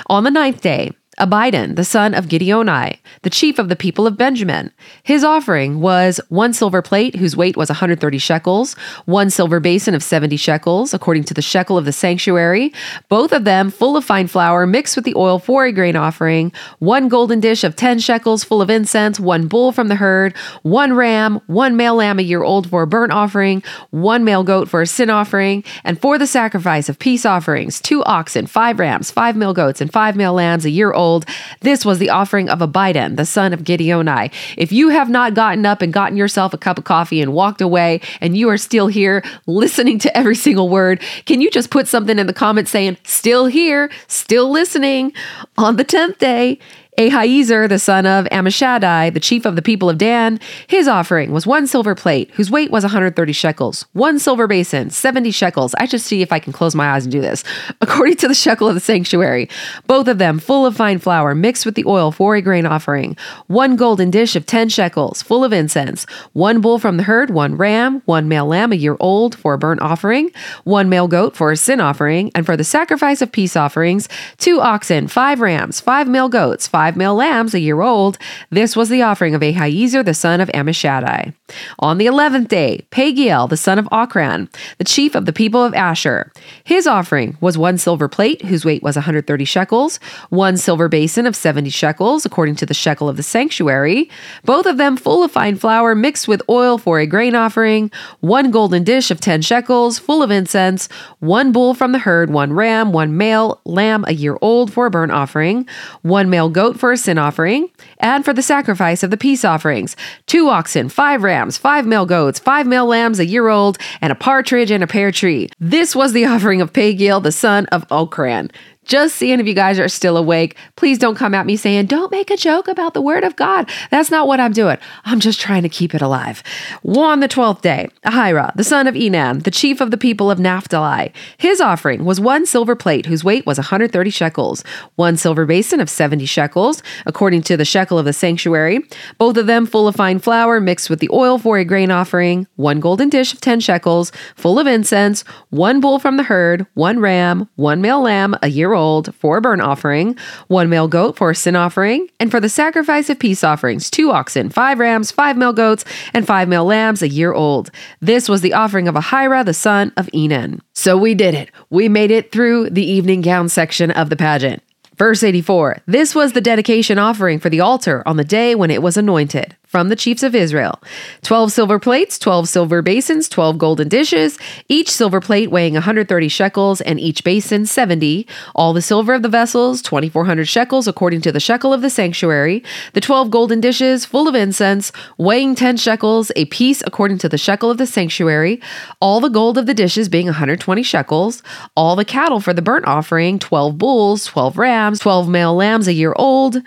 On 0.07 0.25
the 0.25 0.31
ninth 0.31 0.61
day, 0.61 0.93
Abidan, 1.19 1.77
the 1.77 1.85
son 1.85 2.13
of 2.13 2.27
Gideoni, 2.27 2.99
the 3.23 3.31
chief 3.31 3.59
of 3.59 3.71
the 3.71 3.77
people 3.77 4.07
of 4.07 4.19
Benjamin. 4.19 4.71
His 5.03 5.25
offering 5.25 5.81
was 5.81 6.21
one 6.29 6.53
silver 6.53 6.83
plate, 6.83 7.17
whose 7.17 7.35
weight 7.35 7.57
was 7.57 7.71
130 7.71 8.19
shekels, 8.19 8.75
one 9.07 9.31
silver 9.31 9.59
basin 9.59 9.95
of 9.95 10.03
70 10.03 10.37
shekels, 10.37 10.93
according 10.93 11.25
to 11.25 11.33
the 11.33 11.41
shekel 11.41 11.79
of 11.79 11.87
the 11.87 11.93
sanctuary, 11.93 12.71
both 13.09 13.33
of 13.33 13.45
them 13.45 13.71
full 13.71 13.97
of 13.97 14.05
fine 14.05 14.27
flour 14.27 14.67
mixed 14.67 14.95
with 14.95 15.07
the 15.07 15.15
oil 15.15 15.39
for 15.39 15.65
a 15.65 15.73
grain 15.73 15.97
offering, 15.97 16.53
one 16.81 17.09
golden 17.09 17.41
dish 17.41 17.65
of 17.65 17.77
10 17.77 17.99
shekels 17.99 18.45
full 18.45 18.61
of 18.61 18.69
incense, 18.69 19.19
one 19.19 19.49
bull 19.49 19.73
from 19.73 19.89
the 19.89 19.97
herd, 19.97 20.37
one 20.65 20.93
ram, 20.93 21.41
one 21.47 21.79
male 21.79 21.95
lamb 21.95 22.19
a 22.19 22.23
year 22.23 22.43
old 22.43 22.69
for 22.69 22.83
a 22.83 22.87
burnt 22.87 23.13
offering, 23.13 23.63
one 23.89 24.23
male 24.23 24.45
goat 24.45 24.69
for 24.69 24.83
a 24.83 24.87
sin 24.87 25.09
offering, 25.09 25.65
and 25.83 25.99
for 25.99 26.19
the 26.19 26.27
sacrifice 26.27 26.91
of 26.91 26.99
peace 26.99 27.25
offerings, 27.25 27.81
two 27.81 28.05
oxen, 28.05 28.47
five 28.47 28.79
rams, 28.79 29.11
five 29.11 29.35
male 29.35 29.55
goats, 29.55 29.81
and 29.81 29.91
five 29.91 30.15
male 30.15 30.35
lambs 30.35 30.67
a 30.67 30.71
year 30.71 30.93
old 30.93 31.06
old. 31.07 31.25
This 31.61 31.85
was 31.85 31.99
the 31.99 32.11
offering 32.11 32.49
of 32.49 32.59
Abidan, 32.61 33.17
the 33.17 33.27
son 33.27 33.53
of 33.53 33.61
Gideoni. 33.61 34.33
If 34.57 34.73
you 34.73 34.89
have 34.91 35.09
not 35.09 35.35
gotten 35.35 35.65
up 35.65 35.83
and 35.83 35.93
gotten 35.93 36.17
yourself 36.17 36.53
a 36.53 36.59
cup 36.59 36.79
of 36.79 36.85
coffee 36.85 37.21
and 37.21 37.33
walked 37.33 37.61
away, 37.61 38.01
and 38.21 38.37
you 38.37 38.49
are 38.49 38.59
still 38.59 38.89
here 38.89 39.23
listening 39.47 39.99
to 40.01 40.17
every 40.17 40.37
single 40.37 40.69
word, 40.69 41.03
can 41.25 41.41
you 41.41 41.51
just 41.51 41.71
put 41.71 41.89
something 41.89 42.19
in 42.19 42.27
the 42.27 42.33
comments 42.33 42.71
saying, 42.71 42.97
still 43.05 43.47
here, 43.47 43.91
still 44.09 44.51
listening? 44.51 45.13
On 45.57 45.77
the 45.77 45.85
10th 45.85 46.19
day, 46.19 46.59
Ahiezer, 46.99 47.69
the 47.69 47.79
son 47.79 48.07
of 48.07 48.25
Ammishaddai, 48.27 49.13
the 49.13 49.21
chief 49.21 49.45
of 49.45 49.55
the 49.55 49.61
people 49.61 49.91
of 49.91 49.99
Dan, 49.99 50.41
his 50.67 50.89
offering 50.89 51.31
was 51.31 51.47
one 51.47 51.67
silver 51.67 51.95
plate, 51.95 52.31
whose 52.33 52.51
weight 52.51 52.71
was 52.71 52.85
130 52.85 53.33
shekels, 53.35 53.85
one 53.93 54.19
silver 54.19 54.47
basin, 54.47 54.89
70 54.89 55.31
shekels. 55.31 55.75
I 55.75 55.85
just 55.85 56.07
see 56.07 56.23
if 56.23 56.33
I 56.33 56.39
can 56.39 56.55
close 56.55 56.75
my 56.75 56.93
eyes 56.93 57.05
and 57.05 57.13
do 57.13 57.21
this. 57.21 57.45
According 57.83 58.17
to 58.17 58.29
the 58.29 58.35
shekel 58.35 58.67
of 58.67 58.75
the 58.75 58.81
sanctuary, 58.81 59.51
both 59.87 60.09
of 60.09 60.17
them 60.17 60.39
full 60.39 60.65
of 60.65 60.75
fine 60.75 60.99
flour 60.99 61.35
mixed 61.35 61.67
with 61.67 61.75
the 61.75 61.85
oil 61.85 62.13
for 62.13 62.35
a 62.35 62.41
grain 62.41 62.65
offering, 62.65 63.15
one 63.47 63.77
golden 63.77 64.11
dish 64.11 64.35
of 64.35 64.47
10 64.47 64.71
shekels, 64.71 65.21
full 65.21 65.45
of 65.45 65.53
incense, 65.53 66.05
one 66.33 66.63
bull 66.63 66.79
from 66.79 66.97
the 66.97 67.03
herd, 67.03 67.29
one 67.29 67.57
ram, 67.57 68.01
one 68.07 68.27
male 68.27 68.47
lamb 68.47 68.73
a 68.73 68.77
year 68.77 68.97
old 69.01 69.35
for 69.35 69.53
a 69.53 69.59
burnt 69.59 69.83
offering, 69.83 70.31
one 70.65 70.89
male 70.89 71.09
goat 71.09 71.37
for 71.37 71.53
a 71.53 71.59
sin 71.59 71.79
offering, 71.79 72.31
and 72.35 72.47
for 72.47 72.57
the 72.57 72.65
sacrifice 72.65 73.21
of 73.21 73.31
peace 73.31 73.55
offerings, 73.55 74.09
two 74.39 74.63
oxen, 74.63 75.07
five 75.09 75.43
rams, 75.43 75.79
five 75.79 76.09
male 76.09 76.31
goats, 76.31 76.67
five 76.67 76.86
five 76.87 76.97
male 76.97 77.17
lambs 77.17 77.53
a 77.53 77.59
year 77.59 77.81
old. 77.81 78.17
This 78.51 78.77
was 78.77 78.89
the 78.89 79.03
offering 79.03 79.35
of 79.35 79.41
Ahiezer, 79.41 80.05
the 80.05 80.15
son 80.15 80.41
of 80.41 80.49
Ammishaddai. 80.51 81.35
On 81.81 81.99
the 81.99 82.07
eleventh 82.07 82.47
day, 82.47 82.87
Pagiel, 82.93 83.49
the 83.49 83.57
son 83.57 83.77
of 83.77 83.87
Ocran, 83.87 84.49
the 84.79 84.85
chief 84.85 85.17
of 85.17 85.27
the 85.27 85.33
people 85.33 85.65
of 85.65 85.75
Asher. 85.75 86.31
His 86.63 86.87
offering 86.87 87.37
was 87.41 87.59
one 87.59 87.77
silver 87.77 88.09
plate, 88.09 88.43
whose 88.43 88.65
weight 88.65 88.85
was 88.85 88.95
130 88.95 89.45
shekels, 89.45 89.99
one 90.31 90.57
silver 90.57 90.89
basin 90.89 91.27
of 91.27 91.35
70 91.35 91.71
shekels, 91.71 92.25
according 92.25 92.55
to 92.57 92.67
the 92.67 92.75
shekel 92.75 93.09
of 93.09 93.17
the 93.17 93.23
sanctuary, 93.25 94.09
both 94.45 94.67
of 94.67 94.77
them 94.77 94.97
full 94.97 95.25
of 95.25 95.33
fine 95.33 95.57
flour 95.57 95.97
mixed 95.97 96.29
with 96.29 96.43
oil 96.49 96.79
for 96.79 97.01
a 97.01 97.07
grain 97.07 97.35
offering, 97.35 97.91
one 98.21 98.53
golden 98.53 98.85
dish 98.85 99.11
of 99.11 99.21
10 99.21 99.43
shekels, 99.43 99.99
full 99.99 100.23
of 100.23 100.31
incense, 100.31 100.89
one 101.19 101.51
bull 101.51 101.75
from 101.75 101.91
the 101.91 101.99
herd, 101.99 102.31
one 102.31 102.53
ram, 102.53 102.93
one 102.93 103.17
male 103.17 103.61
lamb 103.65 104.05
a 104.07 104.13
year 104.13 104.39
old 104.41 104.73
for 104.73 104.87
a 104.87 104.91
burnt 104.91 105.11
offering, 105.11 105.67
one 106.03 106.31
male 106.31 106.49
goat 106.49 106.76
for 106.77 106.93
a 106.93 106.97
sin 106.97 107.19
offering, 107.19 107.71
and 107.99 108.25
for 108.25 108.33
the 108.33 108.43
sacrifice 108.43 109.03
of 109.03 109.11
the 109.11 109.17
peace 109.17 109.45
offerings 109.45 109.97
two 110.27 110.49
oxen, 110.49 110.89
five 110.89 111.23
rams, 111.23 111.59
five 111.59 111.87
male 111.87 112.07
goats, 112.07 112.39
five 112.39 112.67
male 112.67 112.87
lambs 112.87 113.19
a 113.19 113.27
year 113.27 113.49
old, 113.49 113.79
and 114.01 114.13
a 114.13 114.17
partridge 114.17 114.71
and 114.71 114.83
a 114.83 114.87
pear 114.87 115.11
tree. 115.11 115.49
This 115.61 115.95
was 115.95 116.13
the 116.13 116.25
offering 116.33 116.61
of 116.61 116.73
Pagiel, 116.73 117.23
the 117.23 117.33
son 117.33 117.67
of 117.67 117.87
Ocran. 117.89 118.51
Just 118.87 119.17
seeing 119.17 119.41
if 119.41 119.47
you 119.47 119.55
guys 119.55 119.79
are 119.79 119.89
still 119.89 120.17
awake. 120.17 120.57
Please 120.77 120.97
don't 120.97 121.17
come 121.17 121.35
at 121.35 121.45
me 121.45 121.57
saying, 121.57 121.87
don't 121.87 122.13
make 122.13 122.31
a 122.31 122.37
joke 122.37 122.69
about 122.69 122.95
the 122.95 123.03
word 123.03 123.25
of 123.25 123.35
God. 123.37 123.69
That's 123.91 124.11
not 124.11 124.29
what 124.29 124.41
I'm 124.41 124.53
doing. 124.53 124.79
I'm 125.05 125.21
just 125.21 125.41
trying 125.41 125.63
to 125.63 125.69
keep 125.69 125.95
it 125.95 126.01
alive. 126.01 126.43
On 126.85 127.21
the 127.21 127.29
12th 127.29 127.63
day, 127.63 127.89
Ahira, 128.05 128.55
the 128.55 128.65
son 128.65 128.87
of 128.87 128.95
Enan, 128.95 129.43
the 129.43 129.51
chief 129.51 129.81
of 129.81 129.91
the 129.91 129.97
people 129.97 130.31
of 130.31 130.39
Naphtali, 130.39 131.13
his 131.37 131.61
offering 131.61 132.05
was 132.05 132.21
one 132.21 132.47
silver 132.47 132.77
plate 132.77 133.07
whose 133.07 133.25
weight 133.25 133.45
was 133.45 133.59
130 133.59 134.11
shekels, 134.11 134.63
one 134.95 135.17
silver 135.17 135.45
basin 135.47 135.81
of 135.81 135.91
70 135.91 136.25
shekels, 136.27 136.83
according 137.07 137.43
to 137.43 137.57
the 137.57 137.65
shekel 137.65 137.99
of 137.99 138.05
the 138.05 138.13
sanctuary, 138.13 138.81
both 139.19 139.37
of 139.37 139.47
them 139.47 139.67
full 139.67 139.89
of 139.89 139.97
fine 139.97 140.21
flour 140.21 140.61
mixed 140.61 140.89
with 140.89 141.01
the 141.01 141.11
oil 141.13 141.39
for 141.39 141.59
a 141.59 141.65
grain 141.65 141.91
offering, 141.91 142.47
one 142.55 142.79
golden 142.79 143.09
dish 143.09 143.33
of 143.33 143.41
10 143.41 143.61
shekels, 143.61 144.13
full 144.37 144.59
of 144.59 144.67
incense, 144.67 145.23
one 145.51 145.81
bull 145.81 145.99
from 145.99 146.17
the 146.17 146.23
herd, 146.23 146.67
one 146.75 147.01
ram, 147.01 147.49
one 147.57 147.81
male 147.81 148.01
lamb, 148.01 148.37
a 148.43 148.49
year 148.49 148.73
old 148.77 149.15
for 149.17 149.39
a 149.39 149.41
burnt 149.41 149.63
offering, 149.63 150.17
one 150.47 150.69
male 150.69 150.87
goat 150.87 151.17
for 151.17 151.31
a 151.31 151.35
sin 151.35 151.57
offering, 151.57 152.09
and 152.21 152.31
for 152.31 152.39
the 152.39 152.49
sacrifice 152.49 153.11
of 153.11 153.19
peace 153.19 153.43
offerings, 153.43 153.91
two 153.91 154.11
oxen, 154.13 154.51
five 154.51 154.79
rams, 154.79 155.11
five 155.11 155.37
male 155.37 155.53
goats, 155.53 155.85
and 156.15 156.27
five 156.27 156.49
male 156.49 156.65
lambs 156.65 157.03
a 157.03 157.09
year 157.09 157.33
old. 157.33 157.71
This 158.01 158.29
was 158.29 158.43
the 158.43 158.53
offering 158.53 158.87
of 158.87 158.95
Ahira, 158.95 159.45
the 159.45 159.55
son 159.55 159.93
of 159.97 160.07
Enan. 160.09 160.61
So 160.75 160.97
we 160.97 161.15
did 161.15 161.35
it. 161.35 161.51
We 161.71 161.89
made 161.89 162.11
it 162.11 162.31
through 162.31 162.71
the 162.71 162.85
evening 162.85 163.23
gown 163.23 163.49
section 163.49 163.91
of 163.91 164.11
the 164.11 164.17
pageant. 164.17 164.63
Verse 164.97 165.23
84 165.23 165.79
This 165.87 166.15
was 166.15 166.33
the 166.33 166.41
dedication 166.41 166.99
offering 166.99 167.39
for 167.39 167.51
the 167.51 167.61
altar 167.61 168.03
on 168.07 168.17
the 168.17 168.25
day 168.25 168.55
when 168.55 168.71
it 168.71 168.83
was 168.83 168.97
anointed 168.97 169.57
from 169.77 169.91
the 169.91 169.95
chiefs 169.95 170.23
of 170.23 170.35
Israel 170.35 170.81
12 171.21 171.53
silver 171.53 171.79
plates, 171.79 172.19
12 172.19 172.49
silver 172.49 172.81
basins, 172.81 173.29
12 173.29 173.59
golden 173.59 173.89
dishes, 173.89 174.39
each 174.71 174.89
silver 174.91 175.21
plate 175.21 175.51
weighing 175.51 175.75
130 175.75 176.29
shekels, 176.29 176.81
and 176.81 176.99
each 176.99 177.23
basin 177.23 177.67
70. 177.67 178.27
All 178.55 178.73
the 178.73 178.81
silver 178.81 179.13
of 179.13 179.21
the 179.21 179.29
vessels, 179.29 179.83
2,400 179.83 180.49
shekels, 180.49 180.89
according 180.89 181.21
to 181.21 181.31
the 181.31 181.41
shekel 181.41 181.75
of 181.75 181.83
the 181.83 181.91
sanctuary. 181.91 182.65
The 182.95 183.03
12 183.03 183.31
golden 183.31 183.61
dishes, 183.61 184.07
full 184.07 184.27
of 184.27 184.35
incense, 184.35 184.93
weighing 185.19 185.55
10 185.55 185.77
shekels, 185.77 186.33
a 186.37 186.47
piece 186.47 186.83
according 186.87 187.19
to 187.19 187.29
the 187.29 187.37
shekel 187.37 187.71
of 187.71 187.77
the 187.77 187.87
sanctuary. 187.87 188.63
All 189.03 189.21
the 189.21 189.29
gold 189.29 189.59
of 189.59 189.67
the 189.67 189.75
dishes 189.75 190.09
being 190.09 190.25
120 190.25 190.83
shekels. 190.83 191.43
All 191.77 191.97
the 191.97 192.05
cattle 192.07 192.41
for 192.41 192.55
the 192.55 192.63
burnt 192.63 192.87
offering, 192.87 193.39
12 193.39 193.77
bulls, 193.77 194.25
12 194.25 194.57
rams, 194.57 195.01
12 195.01 195.29
male 195.29 195.55
lambs 195.55 195.87
a 195.87 195.93
year 195.93 196.15
old 196.17 196.63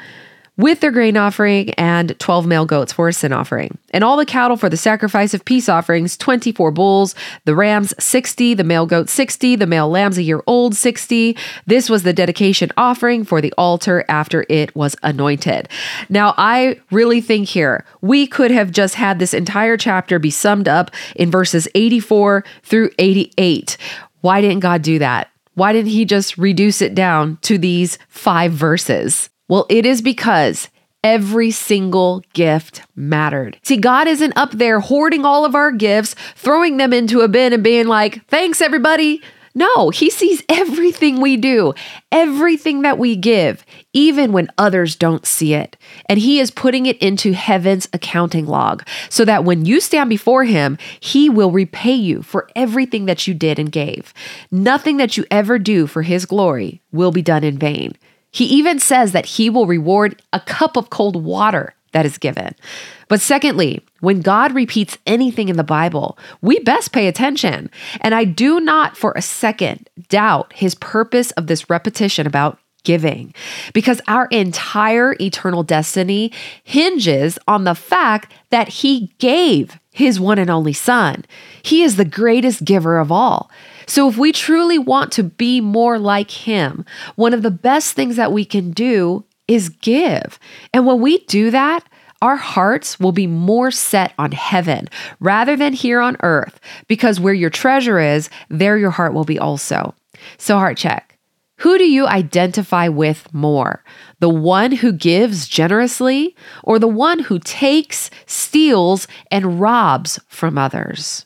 with 0.59 0.81
their 0.81 0.91
grain 0.91 1.15
offering 1.15 1.69
and 1.75 2.19
12 2.19 2.45
male 2.45 2.65
goats 2.65 2.91
for 2.91 3.07
a 3.07 3.13
sin 3.13 3.31
offering. 3.31 3.77
And 3.91 4.03
all 4.03 4.17
the 4.17 4.25
cattle 4.25 4.57
for 4.57 4.67
the 4.67 4.75
sacrifice 4.75 5.33
of 5.33 5.45
peace 5.45 5.69
offerings 5.69 6.17
24 6.17 6.71
bulls, 6.71 7.15
the 7.45 7.55
rams 7.55 7.93
60, 7.97 8.55
the 8.55 8.65
male 8.65 8.85
goats 8.85 9.13
60, 9.13 9.55
the 9.55 9.65
male 9.65 9.89
lambs 9.89 10.17
a 10.17 10.21
year 10.21 10.43
old 10.47 10.75
60. 10.75 11.37
This 11.65 11.89
was 11.89 12.03
the 12.03 12.11
dedication 12.11 12.71
offering 12.75 13.23
for 13.23 13.39
the 13.39 13.53
altar 13.57 14.03
after 14.09 14.45
it 14.49 14.75
was 14.75 14.97
anointed. 15.01 15.69
Now, 16.09 16.33
I 16.37 16.81
really 16.91 17.21
think 17.21 17.47
here 17.47 17.85
we 18.01 18.27
could 18.27 18.51
have 18.51 18.71
just 18.71 18.95
had 18.95 19.17
this 19.17 19.33
entire 19.33 19.77
chapter 19.77 20.19
be 20.19 20.29
summed 20.29 20.67
up 20.67 20.91
in 21.15 21.31
verses 21.31 21.69
84 21.73 22.43
through 22.63 22.89
88. 22.99 23.77
Why 24.19 24.41
didn't 24.41 24.59
God 24.59 24.81
do 24.81 24.99
that? 24.99 25.29
Why 25.53 25.71
didn't 25.71 25.91
he 25.91 26.03
just 26.03 26.37
reduce 26.37 26.81
it 26.81 26.93
down 26.93 27.37
to 27.43 27.57
these 27.57 27.97
five 28.09 28.51
verses? 28.51 29.29
Well, 29.49 29.65
it 29.69 29.85
is 29.85 30.01
because 30.01 30.69
Every 31.01 31.49
single 31.51 32.23
gift 32.33 32.81
mattered. 32.93 33.57
See, 33.63 33.77
God 33.77 34.05
isn't 34.09 34.35
up 34.35 34.51
there 34.51 34.81
hoarding 34.81 35.23
all 35.23 35.45
of 35.45 35.55
our 35.55 35.71
gifts, 35.71 36.13
throwing 36.35 36.75
them 36.75 36.91
into 36.91 37.21
a 37.21 37.29
bin 37.29 37.53
and 37.53 37.63
being 37.63 37.87
like, 37.87 38.25
thanks, 38.25 38.59
everybody. 38.59 39.21
No, 39.55 39.91
he 39.91 40.09
sees 40.09 40.43
everything 40.49 41.21
we 41.21 41.37
do, 41.37 41.73
everything 42.11 42.81
that 42.81 42.97
we 42.97 43.15
give, 43.15 43.65
even 43.93 44.33
when 44.33 44.49
others 44.57 44.97
don't 44.97 45.25
see 45.25 45.53
it. 45.53 45.77
And 46.07 46.19
he 46.19 46.39
is 46.39 46.51
putting 46.51 46.85
it 46.85 46.97
into 46.97 47.31
heaven's 47.31 47.87
accounting 47.93 48.45
log 48.45 48.85
so 49.09 49.23
that 49.23 49.45
when 49.45 49.65
you 49.65 49.79
stand 49.79 50.09
before 50.09 50.43
him, 50.43 50.77
he 50.99 51.29
will 51.29 51.51
repay 51.51 51.93
you 51.93 52.21
for 52.21 52.49
everything 52.57 53.05
that 53.05 53.25
you 53.25 53.33
did 53.33 53.57
and 53.57 53.71
gave. 53.71 54.13
Nothing 54.51 54.97
that 54.97 55.15
you 55.15 55.25
ever 55.31 55.57
do 55.57 55.87
for 55.87 56.01
his 56.01 56.25
glory 56.25 56.81
will 56.91 57.11
be 57.11 57.21
done 57.21 57.45
in 57.45 57.57
vain. 57.57 57.95
He 58.31 58.45
even 58.45 58.79
says 58.79 59.11
that 59.11 59.25
he 59.25 59.49
will 59.49 59.65
reward 59.67 60.21
a 60.33 60.39
cup 60.39 60.77
of 60.77 60.89
cold 60.89 61.23
water 61.23 61.73
that 61.91 62.05
is 62.05 62.17
given. 62.17 62.53
But 63.07 63.21
secondly, 63.21 63.83
when 64.01 64.21
God 64.21 64.53
repeats 64.53 64.97
anything 65.07 65.49
in 65.49 65.57
the 65.57 65.63
Bible, 65.63 66.17
we 66.41 66.59
best 66.59 66.91
pay 66.91 67.07
attention. 67.07 67.71
And 68.01 68.13
I 68.13 68.25
do 68.25 68.59
not 68.59 68.95
for 68.95 69.13
a 69.15 69.21
second 69.21 69.89
doubt 70.09 70.53
his 70.53 70.75
purpose 70.75 71.31
of 71.31 71.47
this 71.47 71.69
repetition 71.69 72.27
about 72.27 72.59
giving, 72.83 73.33
because 73.73 74.01
our 74.07 74.27
entire 74.27 75.13
eternal 75.19 75.63
destiny 75.63 76.31
hinges 76.63 77.37
on 77.47 77.65
the 77.65 77.75
fact 77.75 78.31
that 78.51 78.69
he 78.69 79.11
gave 79.17 79.77
his 79.91 80.17
one 80.19 80.39
and 80.39 80.49
only 80.49 80.71
son. 80.71 81.25
He 81.61 81.83
is 81.83 81.97
the 81.97 82.05
greatest 82.05 82.63
giver 82.63 82.97
of 82.97 83.11
all. 83.11 83.51
So, 83.89 84.07
if 84.07 84.17
we 84.17 84.31
truly 84.31 84.77
want 84.77 85.11
to 85.13 85.23
be 85.23 85.61
more 85.61 85.97
like 85.97 86.29
him, 86.29 86.85
one 87.15 87.33
of 87.33 87.41
the 87.41 87.49
best 87.49 87.93
things 87.93 88.17
that 88.17 88.31
we 88.31 88.45
can 88.45 88.69
do 88.69 89.25
is 89.47 89.69
give. 89.69 90.37
And 90.71 90.85
when 90.85 91.01
we 91.01 91.17
do 91.25 91.49
that, 91.49 91.83
our 92.21 92.35
hearts 92.35 92.99
will 92.99 93.11
be 93.11 93.25
more 93.25 93.71
set 93.71 94.13
on 94.19 94.31
heaven 94.31 94.89
rather 95.19 95.57
than 95.57 95.73
here 95.73 96.01
on 96.01 96.17
earth, 96.21 96.59
because 96.87 97.19
where 97.19 97.33
your 97.33 97.49
treasure 97.49 97.99
is, 97.99 98.29
there 98.47 98.77
your 98.77 98.91
heart 98.91 99.15
will 99.15 99.23
be 99.23 99.39
also. 99.39 99.95
So, 100.37 100.59
heart 100.59 100.77
check. 100.77 101.17
Who 101.57 101.79
do 101.79 101.85
you 101.85 102.05
identify 102.05 102.89
with 102.89 103.33
more? 103.33 103.83
The 104.19 104.29
one 104.29 104.71
who 104.71 104.91
gives 104.91 105.47
generously 105.47 106.35
or 106.63 106.77
the 106.77 106.87
one 106.87 107.17
who 107.17 107.39
takes, 107.39 108.11
steals, 108.27 109.07
and 109.31 109.59
robs 109.59 110.19
from 110.27 110.59
others? 110.59 111.25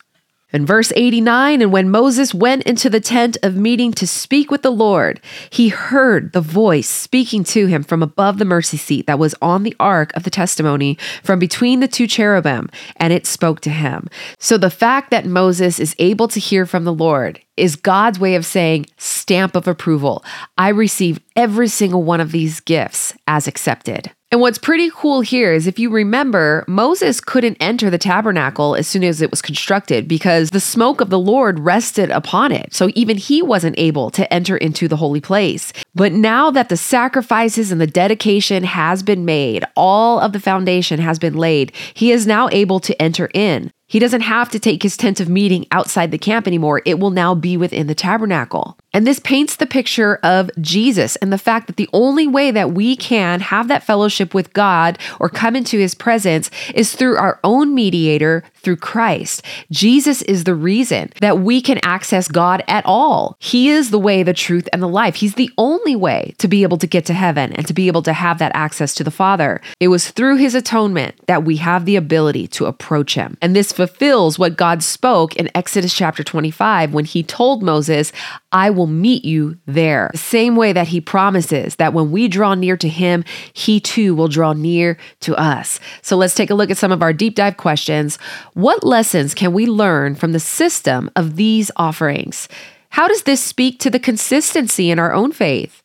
In 0.54 0.68
verse 0.68 0.94
89, 0.96 1.64
and 1.64 1.72
when 1.72 1.90
Moses 1.90 2.32
went 2.32 2.62
into 2.64 2.88
the 2.88 3.00
tent 3.00 3.38
of 3.42 3.56
meeting 3.56 3.92
to 3.94 4.06
speak 4.06 4.52
with 4.52 4.62
the 4.62 4.70
Lord, 4.70 5.20
he 5.50 5.70
heard 5.70 6.32
the 6.32 6.42
voice 6.42 6.88
speaking 6.88 7.44
to 7.46 7.66
him 7.66 7.82
from 7.82 8.04
above 8.04 8.38
the 8.38 8.46
mercy 8.46 8.78
seat 8.78 9.08
that 9.08 9.18
was 9.18 9.34
on 9.42 9.64
the 9.64 9.76
ark 9.80 10.16
of 10.16 10.24
the 10.24 10.30
testimony 10.30 10.96
from 11.24 11.40
between 11.40 11.80
the 11.80 11.88
two 11.88 12.06
cherubim, 12.06 12.70
and 12.98 13.12
it 13.12 13.26
spoke 13.26 13.62
to 13.62 13.72
him. 13.72 14.08
So 14.38 14.60
the 14.60 14.70
fact 14.70 15.10
that 15.10 15.26
Moses 15.26 15.80
is 15.80 15.96
able 15.98 16.28
to 16.28 16.40
hear 16.40 16.68
from 16.68 16.84
the 16.84 16.94
Lord 16.94 17.40
is 17.58 17.76
God's 17.76 18.20
way 18.20 18.36
of 18.36 18.46
saying, 18.46 18.88
stamp 18.98 19.56
of 19.56 19.68
approval. 19.68 20.24
I 20.58 20.70
receive 20.70 21.20
every 21.36 21.68
single 21.68 22.04
one 22.04 22.22
of 22.22 22.32
these 22.32 22.60
gifts 22.60 23.14
as 23.28 23.48
accepted. 23.48 24.12
And 24.34 24.42
what's 24.42 24.58
pretty 24.58 24.90
cool 24.90 25.22
here 25.22 25.54
is 25.54 25.68
if 25.68 25.78
you 25.78 25.92
remember, 25.92 26.66
Moses 26.68 27.22
couldn't 27.22 27.56
enter 27.60 27.92
the 27.92 28.00
tabernacle 28.00 28.74
as 28.74 28.88
soon 28.88 29.04
as 29.04 29.22
it 29.22 29.30
was 29.30 29.44
constructed 29.44 30.08
because 30.08 30.50
the 30.50 30.60
smoke 30.60 31.02
of 31.02 31.12
the 31.12 31.20
Lord 31.20 31.60
rested 31.60 32.10
upon 32.10 32.52
it. 32.52 32.74
So 32.74 32.90
even 32.96 33.18
he 33.18 33.44
wasn't 33.44 33.78
able 33.78 34.10
to 34.10 34.34
enter 34.34 34.58
into 34.58 34.88
the 34.88 34.98
holy 34.98 35.22
place. 35.22 35.72
But 35.94 36.14
now 36.14 36.50
that 36.50 36.70
the 36.70 36.78
sacrifices 36.78 37.72
and 37.72 37.80
the 37.80 37.86
dedication 37.86 38.64
has 38.64 39.04
been 39.04 39.24
made, 39.24 39.66
all 39.76 40.20
of 40.20 40.34
the 40.34 40.40
foundation 40.40 41.00
has 41.00 41.20
been 41.20 41.36
laid, 41.36 41.72
he 41.94 42.12
is 42.12 42.26
now 42.26 42.50
able 42.52 42.80
to 42.80 43.00
enter 43.00 43.30
in. 43.36 43.72
He 43.94 44.00
doesn't 44.00 44.22
have 44.22 44.50
to 44.50 44.60
take 44.60 44.82
his 44.82 44.98
tent 44.98 45.20
of 45.20 45.30
meeting 45.30 45.68
outside 45.70 46.10
the 46.10 46.18
camp 46.18 46.48
anymore. 46.48 46.82
It 46.84 46.98
will 46.98 47.12
now 47.12 47.36
be 47.36 47.58
within 47.58 47.86
the 47.86 47.94
tabernacle. 47.94 48.76
And 48.94 49.08
this 49.08 49.20
paints 49.20 49.56
the 49.56 49.66
picture 49.66 50.20
of 50.24 50.50
Jesus 50.62 51.16
and 51.18 51.34
the 51.34 51.38
fact 51.38 51.68
that 51.68 51.78
the 51.78 51.90
only 51.94 52.28
way 52.28 52.52
that 52.52 52.72
we 52.72 52.96
can 52.96 53.40
have 53.40 53.68
that 53.68 53.84
fellowship 53.84 54.34
with 54.34 54.54
God 54.54 54.98
or 55.20 55.30
come 55.30 55.56
into 55.56 55.78
his 55.80 55.96
presence 55.96 56.52
is 56.74 56.96
through 56.96 57.18
our 57.18 57.40
own 57.44 57.74
mediator, 57.74 58.44
through 58.56 58.78
Christ. 58.78 59.44
Jesus 59.72 60.22
is 60.24 60.46
the 60.46 60.56
reason 60.56 61.12
that 61.22 61.40
we 61.40 61.62
can 61.62 61.80
access 61.84 62.28
God 62.28 62.64
at 62.68 62.86
all. 62.86 63.36
He 63.40 63.70
is 63.70 63.92
the 63.92 64.00
way, 64.00 64.24
the 64.24 64.34
truth, 64.34 64.70
and 64.72 64.82
the 64.82 64.88
life. 64.88 65.16
He's 65.16 65.36
the 65.36 65.52
only 65.58 65.96
way 65.96 66.34
to 66.38 66.48
be 66.48 66.64
able 66.64 66.78
to 66.78 66.88
get 66.88 67.06
to 67.08 67.14
heaven 67.14 67.52
and 67.54 67.68
to 67.68 67.74
be 67.74 67.88
able 67.88 68.04
to 68.04 68.14
have 68.14 68.40
that 68.40 68.56
access 68.56 68.94
to 68.96 69.04
the 69.04 69.12
Father. 69.12 69.60
It 69.80 69.90
was 69.90 70.12
through 70.12 70.38
his 70.38 70.56
atonement 70.56 71.16
that 71.28 71.44
we 71.44 71.58
have 71.58 71.86
the 71.86 71.96
ability 71.96 72.48
to 72.48 72.66
approach 72.66 73.16
him. 73.16 73.38
And 73.42 73.56
this 73.56 73.72
fulfills 73.72 74.40
what 74.40 74.56
God 74.56 74.82
spoke 74.84 75.36
in 75.36 75.50
Exodus 75.56 75.94
chapter 75.94 76.24
25 76.24 76.94
when 76.94 77.06
he 77.06 77.24
told 77.24 77.64
Moses, 77.64 78.12
I 78.52 78.70
will 78.84 78.88
meet 78.88 79.24
you 79.24 79.58
there. 79.66 80.10
The 80.12 80.18
same 80.18 80.58
way 80.58 80.74
that 80.74 80.90
he 80.90 81.00
promises 81.00 81.78
that 81.78 81.94
when 81.94 82.12
we 82.12 82.28
draw 82.28 82.54
near 82.54 82.76
to 82.76 82.90
him, 82.90 83.24
he 83.54 83.80
too 83.80 84.14
will 84.14 84.28
draw 84.28 84.52
near 84.52 84.98
to 85.22 85.34
us. 85.38 85.80
So 86.02 86.18
let's 86.18 86.36
take 86.36 86.50
a 86.50 86.54
look 86.54 86.70
at 86.70 86.78
some 86.78 86.92
of 86.92 87.02
our 87.02 87.14
deep 87.14 87.36
dive 87.36 87.56
questions. 87.56 88.18
What 88.56 88.84
lessons 88.84 89.34
can 89.34 89.54
we 89.54 89.68
learn 89.68 90.16
from 90.16 90.34
the 90.34 90.40
system 90.40 91.10
of 91.16 91.38
these 91.38 91.72
offerings? 91.78 92.50
How 92.90 93.08
does 93.08 93.24
this 93.24 93.42
speak 93.42 93.80
to 93.80 93.90
the 93.90 94.00
consistency 94.00 94.92
in 94.92 95.00
our 95.00 95.14
own 95.14 95.32
faith? 95.32 95.82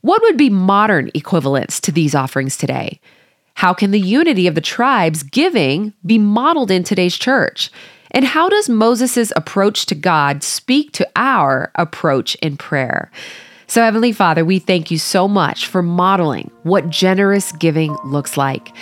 What 0.00 0.22
would 0.22 0.38
be 0.38 0.48
modern 0.48 1.10
equivalents 1.12 1.80
to 1.80 1.92
these 1.92 2.14
offerings 2.14 2.56
today? 2.56 2.98
How 3.56 3.74
can 3.74 3.90
the 3.90 4.00
unity 4.00 4.46
of 4.46 4.54
the 4.54 4.62
tribes 4.62 5.22
giving 5.22 5.92
be 6.06 6.16
modeled 6.16 6.70
in 6.70 6.82
today's 6.82 7.18
church? 7.18 7.70
And 8.10 8.24
how 8.24 8.48
does 8.48 8.68
Moses' 8.68 9.32
approach 9.36 9.86
to 9.86 9.94
God 9.94 10.42
speak 10.42 10.92
to 10.92 11.08
our 11.16 11.70
approach 11.74 12.34
in 12.36 12.56
prayer? 12.56 13.10
So, 13.66 13.82
Heavenly 13.82 14.12
Father, 14.12 14.46
we 14.46 14.58
thank 14.58 14.90
you 14.90 14.96
so 14.96 15.28
much 15.28 15.66
for 15.66 15.82
modeling 15.82 16.50
what 16.62 16.88
generous 16.88 17.52
giving 17.52 17.94
looks 18.02 18.38
like. 18.38 18.74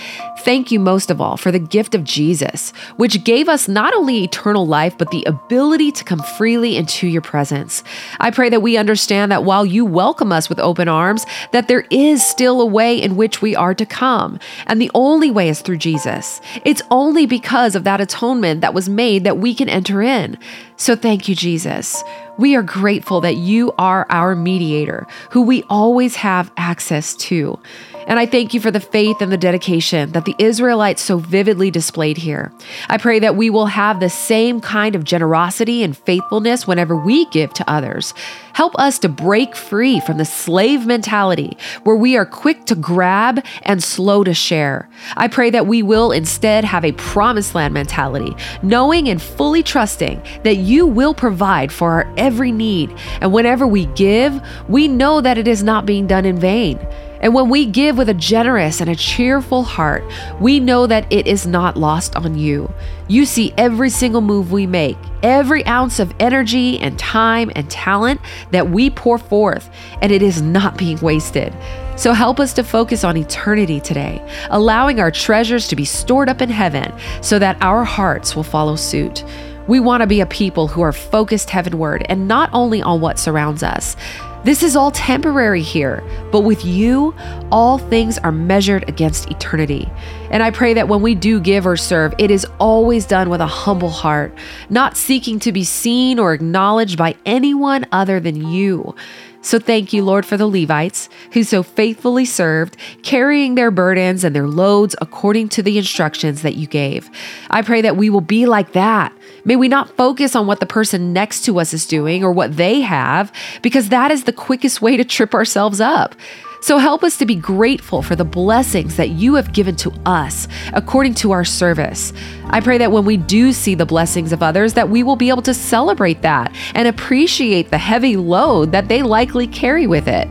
Thank 0.47 0.71
you 0.71 0.79
most 0.79 1.11
of 1.11 1.21
all 1.21 1.37
for 1.37 1.51
the 1.51 1.59
gift 1.59 1.93
of 1.97 2.05
Jesus, 2.05 2.71
which 2.99 3.25
gave 3.25 3.49
us 3.49 3.67
not 3.67 3.93
only 3.95 4.23
eternal 4.23 4.65
life, 4.65 4.97
but 4.97 5.11
the 5.11 5.25
ability 5.25 5.91
to 5.91 6.05
come 6.05 6.21
freely 6.21 6.77
into 6.77 7.09
your 7.09 7.21
presence. 7.21 7.83
I 8.21 8.31
pray 8.31 8.49
that 8.51 8.63
we 8.63 8.77
understand 8.77 9.33
that 9.33 9.43
while 9.43 9.67
you 9.67 9.85
welcome 9.85 10.31
us 10.31 10.49
with 10.49 10.61
open 10.61 10.87
arms, 10.87 11.27
that 11.51 11.67
there 11.67 11.85
is 11.91 12.25
still 12.25 12.61
a 12.61 12.65
way 12.65 12.97
in 12.97 13.17
which 13.17 13.43
we 13.43 13.57
are 13.57 13.75
to 13.75 13.85
come. 13.85 14.39
And 14.69 14.81
the 14.81 14.93
only 14.95 15.33
way 15.33 15.49
is 15.49 15.63
through 15.63 15.79
Jesus. 15.79 16.41
It's 16.65 16.83
only 16.93 17.27
because 17.27 17.75
of 17.75 17.83
that 17.83 18.01
atonement 18.01 18.61
that 18.61 18.73
was 18.73 18.89
made 18.89 19.25
that 19.25 19.39
we 19.39 19.53
can 19.53 19.69
enter 19.69 20.01
in. 20.01 20.39
So 20.77 20.95
thank 20.95 21.29
you, 21.29 21.35
Jesus. 21.35 22.05
We 22.39 22.55
are 22.55 22.63
grateful 22.63 23.23
that 23.23 23.37
you 23.37 23.73
are 23.79 24.07
our 24.11 24.35
mediator, 24.35 25.07
who 25.31 25.43
we 25.43 25.63
always 25.71 26.17
have 26.17 26.51
access 26.57 27.15
to. 27.17 27.59
And 28.07 28.21
I 28.21 28.27
thank 28.27 28.55
you 28.55 28.61
for 28.61 28.71
the 28.71 28.79
faith 28.79 29.21
and 29.21 29.33
the 29.33 29.37
dedication 29.37 30.13
that 30.13 30.27
the 30.27 30.35
Israelites 30.39 31.03
so 31.03 31.19
vividly 31.19 31.73
displayed 31.73 32.17
here. 32.17 32.53
I 32.89 32.99
pray 32.99 33.19
that 33.19 33.35
we 33.35 33.51
will 33.51 33.67
have 33.67 33.99
the 33.99 34.11
same 34.11 34.61
kind 34.61 34.95
of 34.95 35.03
generosity 35.03 35.83
and 35.83 35.97
faithfulness 35.97 36.69
whenever 36.69 36.97
we 36.97 37.27
give 37.27 37.53
to 37.55 37.69
others. 37.69 38.15
Help 38.53 38.79
us 38.79 39.01
to 39.01 39.09
break 39.09 39.57
free 39.57 39.99
from 40.01 40.19
the 40.19 40.25
slave 40.25 40.87
mentality 40.87 41.59
where 41.83 41.97
we 41.97 42.17
are 42.17 42.25
quick 42.25 42.65
to 42.67 42.77
grab 42.77 43.45
and 43.63 43.83
slow 43.83 44.23
to 44.23 44.33
share. 44.33 44.89
I 45.17 45.27
pray 45.27 45.51
that 45.51 45.67
we 45.67 45.83
will 45.83 46.13
instead 46.13 46.65
have 46.65 46.85
a 46.85 46.93
promised 46.93 47.57
land 47.57 47.75
mentality, 47.75 48.37
knowing 48.63 49.09
and 49.09 49.21
fully 49.21 49.65
trusting 49.65 50.23
that 50.45 50.57
you 50.57 50.87
will 50.87 51.13
provide 51.13 51.73
for 51.73 51.91
our 51.91 52.15
every 52.27 52.51
need. 52.51 52.93
And 53.21 53.33
whenever 53.33 53.67
we 53.67 53.87
give, 53.87 54.41
we 54.69 54.89
know 54.89 55.21
that 55.21 55.39
it 55.39 55.47
is 55.47 55.63
not 55.63 55.87
being 55.87 56.09
done 56.09 56.25
in 56.25 56.39
vain. 56.39 56.79
And 57.21 57.33
when 57.33 57.49
we 57.49 57.65
give 57.65 57.97
with 57.97 58.09
a 58.09 58.15
generous 58.15 58.81
and 58.81 58.91
a 58.91 58.97
cheerful 58.97 59.63
heart, 59.63 60.05
we 60.41 60.61
know 60.61 60.87
that 60.87 61.11
it 61.11 61.27
is 61.27 61.47
not 61.47 61.77
lost 61.77 62.15
on 62.17 62.37
you. 62.37 62.71
You 63.09 63.25
see 63.25 63.55
every 63.57 63.91
single 63.91 64.21
move 64.21 64.53
we 64.53 64.67
make, 64.67 64.99
every 65.23 65.65
ounce 65.67 65.99
of 65.99 66.13
energy 66.21 66.79
and 66.79 66.99
time 66.99 67.51
and 67.57 67.71
talent 67.71 68.21
that 68.51 68.69
we 68.69 68.91
pour 68.91 69.19
forth, 69.19 69.71
and 70.03 70.13
it 70.13 70.21
is 70.21 70.43
not 70.43 70.77
being 70.77 70.99
wasted. 70.99 71.55
So 71.97 72.13
help 72.13 72.39
us 72.39 72.53
to 72.55 72.63
focus 72.63 73.05
on 73.05 73.17
eternity 73.17 73.81
today, 73.81 74.21
allowing 74.51 75.01
our 75.01 75.11
treasures 75.11 75.69
to 75.69 75.77
be 75.77 75.87
stored 75.87 76.29
up 76.29 76.43
in 76.43 76.51
heaven 76.51 76.93
so 77.23 77.39
that 77.39 77.57
our 77.63 77.85
hearts 77.85 78.37
will 78.37 78.43
follow 78.43 78.77
suit. 78.77 79.25
We 79.69 79.81
want 79.81 80.03
to 80.03 80.07
be 80.07 80.21
a 80.21 80.27
people 80.27 80.69
who 80.69 80.83
are 80.83 80.93
focused 80.93 81.51
heavenward 81.51 82.07
and 82.09 82.29
not 82.29 82.51
only 82.53 82.83
on 82.83 83.01
what 83.01 83.19
surrounds 83.19 83.63
us. 83.63 83.97
This 84.45 84.63
is 84.63 84.77
all 84.77 84.93
temporary 84.93 85.63
here, 85.63 86.05
but 86.31 86.43
with 86.43 86.65
you, 86.65 87.13
all 87.51 87.79
things 87.79 88.17
are 88.19 88.31
measured 88.31 88.89
against 88.89 89.29
eternity. 89.29 89.91
And 90.31 90.41
I 90.41 90.53
pray 90.53 90.73
that 90.75 90.87
when 90.87 91.03
we 91.03 91.17
do 91.17 91.41
give 91.41 91.67
or 91.67 91.77
serve, 91.77 92.15
it 92.19 92.31
is 92.31 92.47
always 92.61 93.07
done 93.07 93.29
with 93.29 93.41
a 93.41 93.47
humble 93.47 93.91
heart, 93.91 94.33
not 94.71 94.97
seeking 94.97 95.41
to 95.41 95.51
be 95.51 95.65
seen 95.65 96.21
or 96.21 96.33
acknowledged 96.33 96.97
by 96.97 97.17
anyone 97.27 97.87
other 97.91 98.21
than 98.21 98.49
you. 98.49 98.95
So 99.41 99.59
thank 99.59 99.93
you, 99.93 100.05
Lord, 100.05 100.27
for 100.27 100.37
the 100.37 100.49
Levites 100.49 101.09
who 101.33 101.43
so 101.43 101.63
faithfully 101.65 102.25
served, 102.25 102.77
carrying 103.03 103.55
their 103.57 103.71
burdens 103.71 104.23
and 104.23 104.35
their 104.35 104.49
loads 104.49 104.95
according 105.01 105.49
to 105.51 105.63
the 105.63 105.79
instructions 105.79 106.43
that 106.43 106.57
you 106.57 106.67
gave. 106.67 107.11
I 107.51 107.63
pray 107.63 107.81
that 107.83 107.97
we 107.97 108.11
will 108.11 108.21
be 108.21 108.47
like 108.47 108.73
that. 108.73 109.16
May 109.47 109.55
we 109.55 109.69
not 109.69 109.97
focus 109.97 110.35
on 110.35 110.49
what 110.49 110.59
the 110.59 110.67
person 110.67 111.13
next 111.13 111.45
to 111.45 111.61
us 111.61 111.73
is 111.73 111.87
doing 111.87 112.25
or 112.25 112.33
what 112.33 112.57
they 112.57 112.81
have, 112.81 113.33
because 113.63 113.91
that 113.91 114.11
is 114.11 114.25
the 114.25 114.33
quickest 114.33 114.83
way 114.83 114.97
to 114.97 115.05
trip 115.05 115.35
ourselves 115.35 115.81
up. 115.81 116.17
So 116.63 116.79
help 116.79 117.05
us 117.05 117.17
to 117.19 117.27
be 117.27 117.37
grateful 117.37 118.03
for 118.03 118.17
the 118.17 118.25
blessings 118.25 118.97
that 118.97 119.11
you 119.11 119.37
have 119.37 119.53
given 119.53 119.77
to 119.77 119.93
us 120.05 120.49
according 120.73 121.15
to 121.17 121.31
our 121.31 121.45
service. 121.45 122.13
I 122.47 122.61
pray 122.61 122.77
that 122.79 122.91
when 122.91 123.05
we 123.05 123.17
do 123.19 123.53
see 123.53 123.77
the 123.77 123.87
blessings 123.87 124.33
of 124.33 124.43
others 124.43 124.75
that 124.75 124.89
we 124.89 125.05
will 125.05 125.15
be 125.15 125.29
able 125.29 125.43
to 125.43 125.55
celebrate 125.55 126.23
that 126.23 126.53
and 126.75 126.89
appreciate 126.89 127.71
the 127.71 127.79
heavy 127.79 128.17
load 128.17 128.73
that 128.73 128.89
they 128.89 129.05
likely 129.05 129.47
carry 129.47 129.87
with 129.87 130.09
it. 130.09 130.29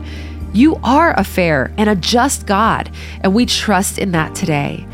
You 0.52 0.76
are 0.84 1.18
a 1.18 1.24
fair 1.24 1.72
and 1.78 1.88
a 1.88 1.96
just 1.96 2.46
God, 2.46 2.90
and 3.22 3.34
we 3.34 3.46
trust 3.46 3.98
in 3.98 4.12
that 4.12 4.34
today. 4.34 4.86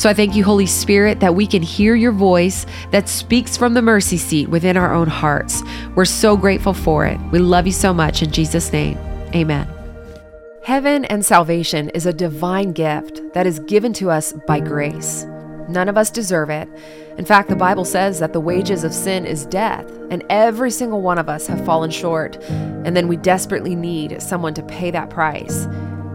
So 0.00 0.08
I 0.08 0.14
thank 0.14 0.34
you, 0.34 0.42
Holy 0.42 0.64
Spirit, 0.64 1.20
that 1.20 1.34
we 1.34 1.46
can 1.46 1.60
hear 1.60 1.94
your 1.94 2.12
voice 2.12 2.64
that 2.90 3.06
speaks 3.06 3.58
from 3.58 3.74
the 3.74 3.82
mercy 3.82 4.16
seat 4.16 4.48
within 4.48 4.78
our 4.78 4.94
own 4.94 5.08
hearts. 5.08 5.62
We're 5.94 6.06
so 6.06 6.38
grateful 6.38 6.72
for 6.72 7.04
it. 7.04 7.20
We 7.32 7.38
love 7.38 7.66
you 7.66 7.72
so 7.74 7.92
much. 7.92 8.22
In 8.22 8.30
Jesus' 8.30 8.72
name, 8.72 8.96
amen. 9.34 9.68
Heaven 10.64 11.04
and 11.04 11.22
salvation 11.22 11.90
is 11.90 12.06
a 12.06 12.14
divine 12.14 12.72
gift 12.72 13.20
that 13.34 13.46
is 13.46 13.58
given 13.58 13.92
to 13.92 14.10
us 14.10 14.32
by 14.46 14.58
grace. 14.58 15.26
None 15.68 15.90
of 15.90 15.98
us 15.98 16.10
deserve 16.10 16.48
it. 16.48 16.66
In 17.18 17.26
fact, 17.26 17.50
the 17.50 17.54
Bible 17.54 17.84
says 17.84 18.20
that 18.20 18.32
the 18.32 18.40
wages 18.40 18.84
of 18.84 18.94
sin 18.94 19.26
is 19.26 19.44
death, 19.44 19.86
and 20.10 20.24
every 20.30 20.70
single 20.70 21.02
one 21.02 21.18
of 21.18 21.28
us 21.28 21.46
have 21.46 21.62
fallen 21.66 21.90
short. 21.90 22.36
And 22.46 22.96
then 22.96 23.06
we 23.06 23.18
desperately 23.18 23.76
need 23.76 24.22
someone 24.22 24.54
to 24.54 24.62
pay 24.62 24.90
that 24.92 25.10
price. 25.10 25.64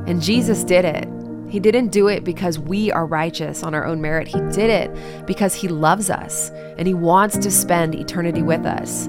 And 0.07 0.23
Jesus 0.23 0.63
did 0.63 0.85
it. 0.85 1.07
He 1.55 1.61
didn't 1.61 1.87
do 1.87 2.09
it 2.09 2.25
because 2.25 2.59
we 2.59 2.91
are 2.91 3.05
righteous 3.05 3.63
on 3.63 3.73
our 3.73 3.85
own 3.85 4.01
merit. 4.01 4.27
He 4.27 4.41
did 4.51 4.69
it 4.69 5.25
because 5.25 5.53
He 5.55 5.69
loves 5.69 6.09
us 6.09 6.49
and 6.77 6.85
He 6.85 6.93
wants 6.93 7.37
to 7.37 7.49
spend 7.49 7.95
eternity 7.95 8.41
with 8.41 8.65
us. 8.65 9.07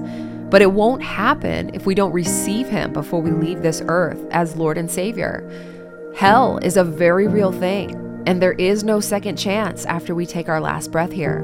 But 0.49 0.61
it 0.61 0.71
won't 0.71 1.03
happen 1.03 1.75
if 1.75 1.85
we 1.85 1.93
don't 1.93 2.13
receive 2.13 2.69
Him 2.69 2.93
before 2.93 3.21
we 3.21 3.31
leave 3.31 3.63
this 3.63 3.83
earth 3.89 4.25
as 4.31 4.55
Lord 4.55 4.77
and 4.77 4.89
Savior. 4.89 5.43
Hell 6.15 6.59
is 6.59 6.77
a 6.77 6.85
very 6.85 7.27
real 7.27 7.51
thing, 7.51 8.23
and 8.25 8.41
there 8.41 8.53
is 8.53 8.81
no 8.81 9.01
second 9.01 9.35
chance 9.35 9.83
after 9.85 10.15
we 10.15 10.25
take 10.25 10.47
our 10.47 10.61
last 10.61 10.89
breath 10.89 11.11
here. 11.11 11.43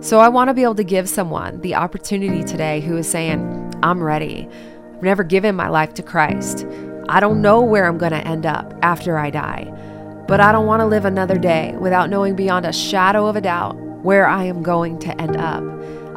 So 0.00 0.18
I 0.18 0.30
want 0.30 0.48
to 0.48 0.54
be 0.54 0.64
able 0.64 0.74
to 0.74 0.82
give 0.82 1.08
someone 1.08 1.60
the 1.60 1.76
opportunity 1.76 2.42
today 2.42 2.80
who 2.80 2.96
is 2.96 3.08
saying, 3.08 3.72
I'm 3.84 4.02
ready. 4.02 4.48
I've 4.96 5.02
never 5.04 5.22
given 5.22 5.54
my 5.54 5.68
life 5.68 5.94
to 5.94 6.02
Christ. 6.02 6.66
I 7.08 7.20
don't 7.20 7.40
know 7.40 7.60
where 7.60 7.86
I'm 7.86 7.98
going 7.98 8.12
to 8.12 8.26
end 8.26 8.46
up 8.46 8.72
after 8.82 9.16
I 9.16 9.30
die, 9.30 9.72
but 10.30 10.38
I 10.38 10.52
don't 10.52 10.66
want 10.66 10.78
to 10.78 10.86
live 10.86 11.06
another 11.06 11.36
day 11.36 11.74
without 11.80 12.08
knowing 12.08 12.36
beyond 12.36 12.64
a 12.64 12.72
shadow 12.72 13.26
of 13.26 13.34
a 13.34 13.40
doubt 13.40 13.74
where 14.04 14.28
I 14.28 14.44
am 14.44 14.62
going 14.62 14.96
to 15.00 15.20
end 15.20 15.36
up. 15.36 15.64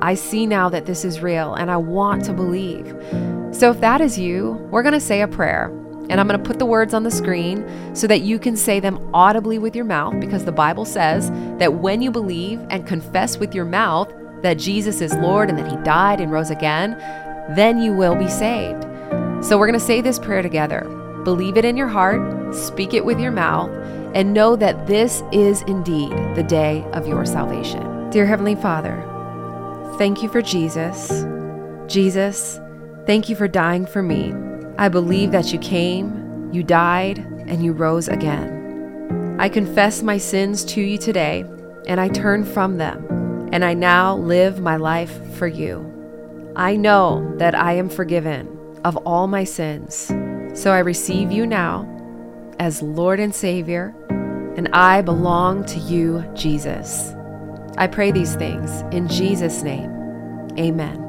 I 0.03 0.13
see 0.13 0.45
now 0.45 0.69
that 0.69 0.85
this 0.85 1.03
is 1.03 1.21
real 1.21 1.55
and 1.55 1.71
I 1.71 1.77
want 1.77 2.23
to 2.25 2.33
believe. 2.33 2.95
So 3.51 3.71
if 3.71 3.81
that 3.81 4.01
is 4.01 4.19
you, 4.19 4.51
we're 4.69 4.83
going 4.83 4.93
to 4.93 4.99
say 4.99 5.21
a 5.21 5.27
prayer. 5.27 5.65
And 6.11 6.19
I'm 6.19 6.27
going 6.27 6.39
to 6.39 6.45
put 6.45 6.59
the 6.59 6.65
words 6.67 6.93
on 6.93 7.01
the 7.01 7.09
screen 7.09 7.65
so 7.95 8.05
that 8.05 8.21
you 8.21 8.37
can 8.37 8.55
say 8.55 8.79
them 8.79 8.99
audibly 9.15 9.57
with 9.57 9.75
your 9.75 9.85
mouth 9.85 10.19
because 10.19 10.45
the 10.45 10.51
Bible 10.51 10.85
says 10.85 11.31
that 11.57 11.73
when 11.73 12.03
you 12.03 12.11
believe 12.11 12.61
and 12.69 12.85
confess 12.85 13.39
with 13.39 13.55
your 13.55 13.65
mouth 13.65 14.13
that 14.43 14.59
Jesus 14.59 15.01
is 15.01 15.15
Lord 15.15 15.49
and 15.49 15.57
that 15.57 15.71
he 15.71 15.77
died 15.77 16.21
and 16.21 16.31
rose 16.31 16.51
again, 16.51 16.91
then 17.55 17.81
you 17.81 17.91
will 17.91 18.15
be 18.15 18.29
saved. 18.29 18.83
So 19.43 19.57
we're 19.57 19.65
going 19.65 19.79
to 19.79 19.83
say 19.83 20.01
this 20.01 20.19
prayer 20.19 20.43
together. 20.43 20.87
Believe 21.23 21.57
it 21.57 21.65
in 21.65 21.75
your 21.77 21.87
heart, 21.87 22.53
speak 22.53 22.93
it 22.93 23.05
with 23.05 23.19
your 23.19 23.31
mouth, 23.31 23.71
and 24.13 24.33
know 24.33 24.55
that 24.55 24.87
this 24.87 25.23
is 25.31 25.61
indeed 25.63 26.11
the 26.35 26.45
day 26.47 26.83
of 26.93 27.07
your 27.07 27.25
salvation. 27.25 28.09
Dear 28.09 28.25
Heavenly 28.25 28.55
Father, 28.55 29.09
Thank 29.97 30.23
you 30.23 30.29
for 30.29 30.41
Jesus. 30.41 31.23
Jesus, 31.85 32.59
thank 33.05 33.29
you 33.29 33.35
for 33.35 33.47
dying 33.47 33.85
for 33.85 34.01
me. 34.01 34.33
I 34.79 34.89
believe 34.89 35.31
that 35.31 35.53
you 35.53 35.59
came, 35.59 36.49
you 36.51 36.63
died, 36.63 37.19
and 37.19 37.63
you 37.63 37.73
rose 37.73 38.07
again. 38.07 39.37
I 39.39 39.49
confess 39.49 40.01
my 40.01 40.17
sins 40.17 40.65
to 40.65 40.81
you 40.81 40.97
today, 40.97 41.45
and 41.85 42.01
I 42.01 42.09
turn 42.09 42.43
from 42.43 42.79
them, 42.79 43.49
and 43.53 43.63
I 43.63 43.75
now 43.75 44.15
live 44.15 44.61
my 44.61 44.77
life 44.77 45.35
for 45.35 45.45
you. 45.45 45.87
I 46.55 46.75
know 46.75 47.35
that 47.37 47.53
I 47.53 47.73
am 47.73 47.87
forgiven 47.87 48.47
of 48.83 48.97
all 48.97 49.27
my 49.27 49.43
sins, 49.43 50.11
so 50.59 50.71
I 50.71 50.79
receive 50.79 51.31
you 51.31 51.45
now 51.45 51.83
as 52.63 52.81
Lord 52.81 53.19
and 53.19 53.35
Savior, 53.35 53.93
and 54.55 54.69
I 54.71 55.01
belong 55.01 55.65
to 55.65 55.79
you, 55.79 56.23
Jesus. 56.33 57.13
I 57.77 57.87
pray 57.87 58.11
these 58.11 58.37
things 58.37 58.83
in 58.95 59.09
Jesus' 59.09 59.63
name. 59.63 59.91
Amen. 60.57 61.02